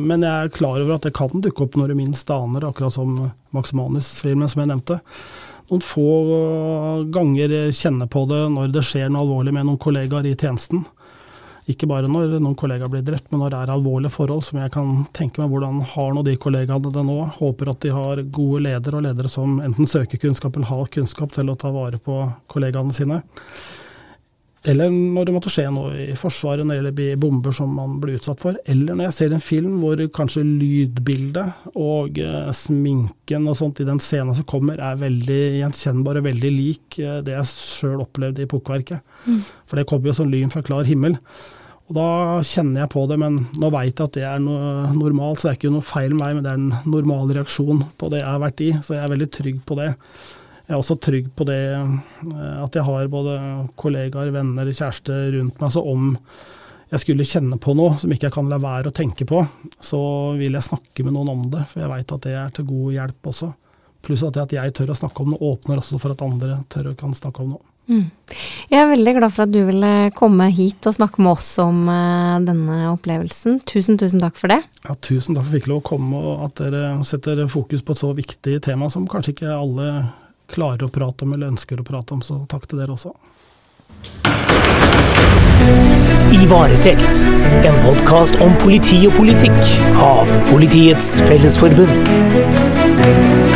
men 0.00 0.24
jeg 0.24 0.32
er 0.32 0.54
klar 0.56 0.80
over 0.80 0.96
at 0.96 1.06
det 1.06 1.14
kan 1.14 1.44
dukke 1.44 1.68
opp 1.68 1.76
når 1.78 1.92
du 1.92 1.98
minst 2.00 2.32
aner, 2.32 2.64
akkurat 2.66 2.96
som 2.96 3.14
Max 3.54 3.76
Manus-filmen 3.76 4.50
som 4.50 4.64
jeg 4.64 4.72
nevnte 4.72 4.98
noen 5.72 5.84
få 5.84 7.06
ganger 7.12 7.72
kjenne 7.72 8.08
på 8.10 8.26
det 8.28 8.42
når 8.52 8.72
det 8.74 8.84
skjer 8.84 9.08
noe 9.08 9.24
alvorlig 9.24 9.54
med 9.56 9.68
noen 9.68 9.80
kollegaer 9.80 10.28
i 10.28 10.34
tjenesten. 10.36 10.84
Ikke 11.70 11.86
bare 11.86 12.08
når 12.10 12.40
noen 12.40 12.56
kollegaer 12.58 12.90
blir 12.90 13.04
drept, 13.06 13.28
men 13.30 13.44
når 13.44 13.52
det 13.52 13.58
er 13.60 13.72
alvorlige 13.74 14.14
forhold 14.16 14.42
som 14.46 14.58
jeg 14.58 14.72
kan 14.74 15.04
tenke 15.14 15.38
meg 15.38 15.52
hvordan 15.52 15.78
har 15.92 16.16
nå 16.16 16.24
de 16.26 16.34
kollegaene 16.42 16.90
det 16.94 17.04
nå. 17.06 17.18
Håper 17.36 17.70
at 17.70 17.84
de 17.84 17.92
har 17.94 18.24
gode 18.34 18.64
ledere, 18.66 18.98
og 18.98 19.06
ledere 19.06 19.30
som 19.30 19.60
enten 19.62 19.86
søker 19.86 20.18
kunnskap 20.24 20.58
eller 20.58 20.72
har 20.72 20.90
kunnskap 20.96 21.36
til 21.36 21.52
å 21.52 21.58
ta 21.58 21.70
vare 21.74 22.02
på 22.02 22.18
kollegaene 22.50 22.96
sine. 22.96 23.22
Eller 24.70 24.92
når 24.92 25.26
det 25.26 25.32
måtte 25.34 25.50
skje 25.50 25.64
noe 25.74 25.90
i 26.04 26.16
Forsvaret 26.18 26.62
når 26.62 26.92
det 26.92 27.06
gjelder 27.06 27.22
bomber 27.22 27.54
som 27.56 27.72
man 27.74 27.96
blir 28.02 28.20
utsatt 28.20 28.38
for. 28.42 28.58
Eller 28.70 28.94
når 28.94 29.08
jeg 29.08 29.16
ser 29.16 29.32
en 29.34 29.42
film 29.42 29.80
hvor 29.82 30.02
kanskje 30.14 30.44
lydbildet 30.46 31.72
og 31.72 32.20
uh, 32.22 32.52
sminken 32.54 33.48
og 33.50 33.58
sånt 33.58 33.82
i 33.82 33.88
den 33.88 33.98
scenen 34.02 34.36
som 34.38 34.46
kommer, 34.46 34.78
er 34.78 35.00
veldig 35.00 35.40
gjenkjennbar 35.62 36.20
og 36.20 36.28
veldig 36.28 36.52
lik 36.54 37.00
uh, 37.02 37.18
det 37.26 37.34
jeg 37.34 37.50
sjøl 37.50 38.04
opplevde 38.04 38.44
i 38.44 38.50
pukkverket. 38.50 39.02
Mm. 39.26 39.40
For 39.66 39.80
det 39.80 39.88
kommer 39.90 40.12
jo 40.12 40.16
som 40.20 40.30
lyn 40.30 40.54
fra 40.54 40.62
klar 40.66 40.86
himmel. 40.86 41.18
Og 41.90 41.96
da 41.98 42.08
kjenner 42.46 42.84
jeg 42.84 42.92
på 42.94 43.02
det, 43.10 43.18
men 43.18 43.40
nå 43.58 43.72
veit 43.74 43.98
jeg 43.98 44.06
at 44.06 44.14
det 44.14 44.22
er 44.28 44.38
noe 44.44 44.92
normalt, 44.94 45.40
så 45.40 45.48
det 45.48 45.50
er 45.50 45.58
ikke 45.58 45.72
noe 45.74 45.84
feil 45.84 46.14
med 46.14 46.22
meg, 46.22 46.36
men 46.38 46.46
det 46.46 46.52
er 46.52 46.60
en 46.60 46.92
normal 46.94 47.34
reaksjon 47.34 47.82
på 47.98 48.12
det 48.12 48.22
jeg 48.22 48.30
har 48.30 48.44
vært 48.44 48.62
i, 48.62 48.70
så 48.78 48.94
jeg 48.94 49.02
er 49.02 49.12
veldig 49.16 49.28
trygg 49.34 49.58
på 49.66 49.80
det. 49.80 49.90
Jeg 50.66 50.74
er 50.74 50.80
også 50.80 50.98
trygg 51.02 51.30
på 51.36 51.46
det 51.48 51.60
eh, 51.74 52.58
at 52.62 52.78
jeg 52.78 52.86
har 52.86 53.12
både 53.12 53.38
kollegaer, 53.78 54.32
venner, 54.34 54.70
kjæreste 54.70 55.16
rundt 55.36 55.62
meg. 55.62 55.72
Så 55.74 55.82
om 55.82 56.12
jeg 56.92 57.00
skulle 57.00 57.26
kjenne 57.26 57.56
på 57.62 57.72
noe 57.76 57.96
som 58.00 58.12
ikke 58.12 58.28
jeg 58.28 58.36
kan 58.36 58.50
la 58.52 58.60
være 58.60 58.92
å 58.92 58.94
tenke 58.94 59.26
på, 59.28 59.40
så 59.80 59.98
vil 60.36 60.58
jeg 60.58 60.68
snakke 60.68 61.06
med 61.06 61.16
noen 61.16 61.32
om 61.32 61.44
det, 61.52 61.64
for 61.70 61.80
jeg 61.80 61.92
veit 61.92 62.16
at 62.16 62.24
det 62.26 62.36
er 62.36 62.54
til 62.54 62.68
god 62.68 62.96
hjelp 62.98 63.30
også. 63.32 63.52
Pluss 64.02 64.24
at 64.26 64.36
det 64.36 64.42
at 64.42 64.56
jeg 64.58 64.74
tør 64.76 64.92
å 64.92 64.98
snakke 64.98 65.24
om 65.24 65.32
noe, 65.32 65.52
åpner 65.54 65.80
også 65.80 66.00
for 66.02 66.12
at 66.12 66.24
andre 66.26 66.60
tør 66.72 66.90
å 66.90 66.96
kan 66.98 67.14
snakke 67.16 67.44
om 67.44 67.54
noe. 67.54 67.68
Mm. 67.90 68.06
Jeg 68.70 68.78
er 68.78 68.90
veldig 68.92 69.12
glad 69.16 69.32
for 69.34 69.44
at 69.44 69.52
du 69.52 69.58
ville 69.66 69.90
komme 70.14 70.46
hit 70.54 70.86
og 70.86 70.94
snakke 70.94 71.22
med 71.24 71.32
oss 71.32 71.48
om 71.62 71.80
uh, 71.90 72.38
denne 72.44 72.76
opplevelsen. 72.92 73.58
Tusen, 73.66 73.98
tusen 73.98 74.22
takk 74.22 74.38
for 74.38 74.52
det. 74.52 74.60
Ja, 74.84 74.94
tusen 75.02 75.34
takk 75.34 75.46
for 75.46 75.50
at 75.50 75.56
jeg 75.56 75.62
fikk 75.62 75.70
lov 75.72 75.80
å 75.82 75.86
komme, 75.90 76.20
og 76.20 76.44
at 76.46 76.62
dere 76.62 76.92
setter 77.08 77.42
fokus 77.50 77.82
på 77.82 77.96
et 77.96 78.02
så 78.04 78.12
viktig 78.16 78.60
tema 78.64 78.90
som 78.92 79.08
kanskje 79.10 79.34
ikke 79.34 79.56
alle 79.56 79.88
klarer 80.52 80.86
å 80.86 80.92
prate 80.92 81.26
om 81.26 81.36
eller 81.36 81.52
ønsker 81.52 81.80
å 81.80 81.86
prate 81.86 82.16
om, 82.16 82.22
så 82.24 82.42
takk 82.50 82.66
til 82.70 82.82
dere 82.82 82.96
også. 82.96 83.14
I 86.32 86.46
varetekt, 86.50 87.22
en 87.68 87.78
podkast 87.84 88.40
om 88.42 88.54
politi 88.62 89.02
og 89.06 89.14
politikk 89.20 89.62
av 90.02 90.30
Politiets 90.50 91.18
Fellesforbund. 91.28 93.51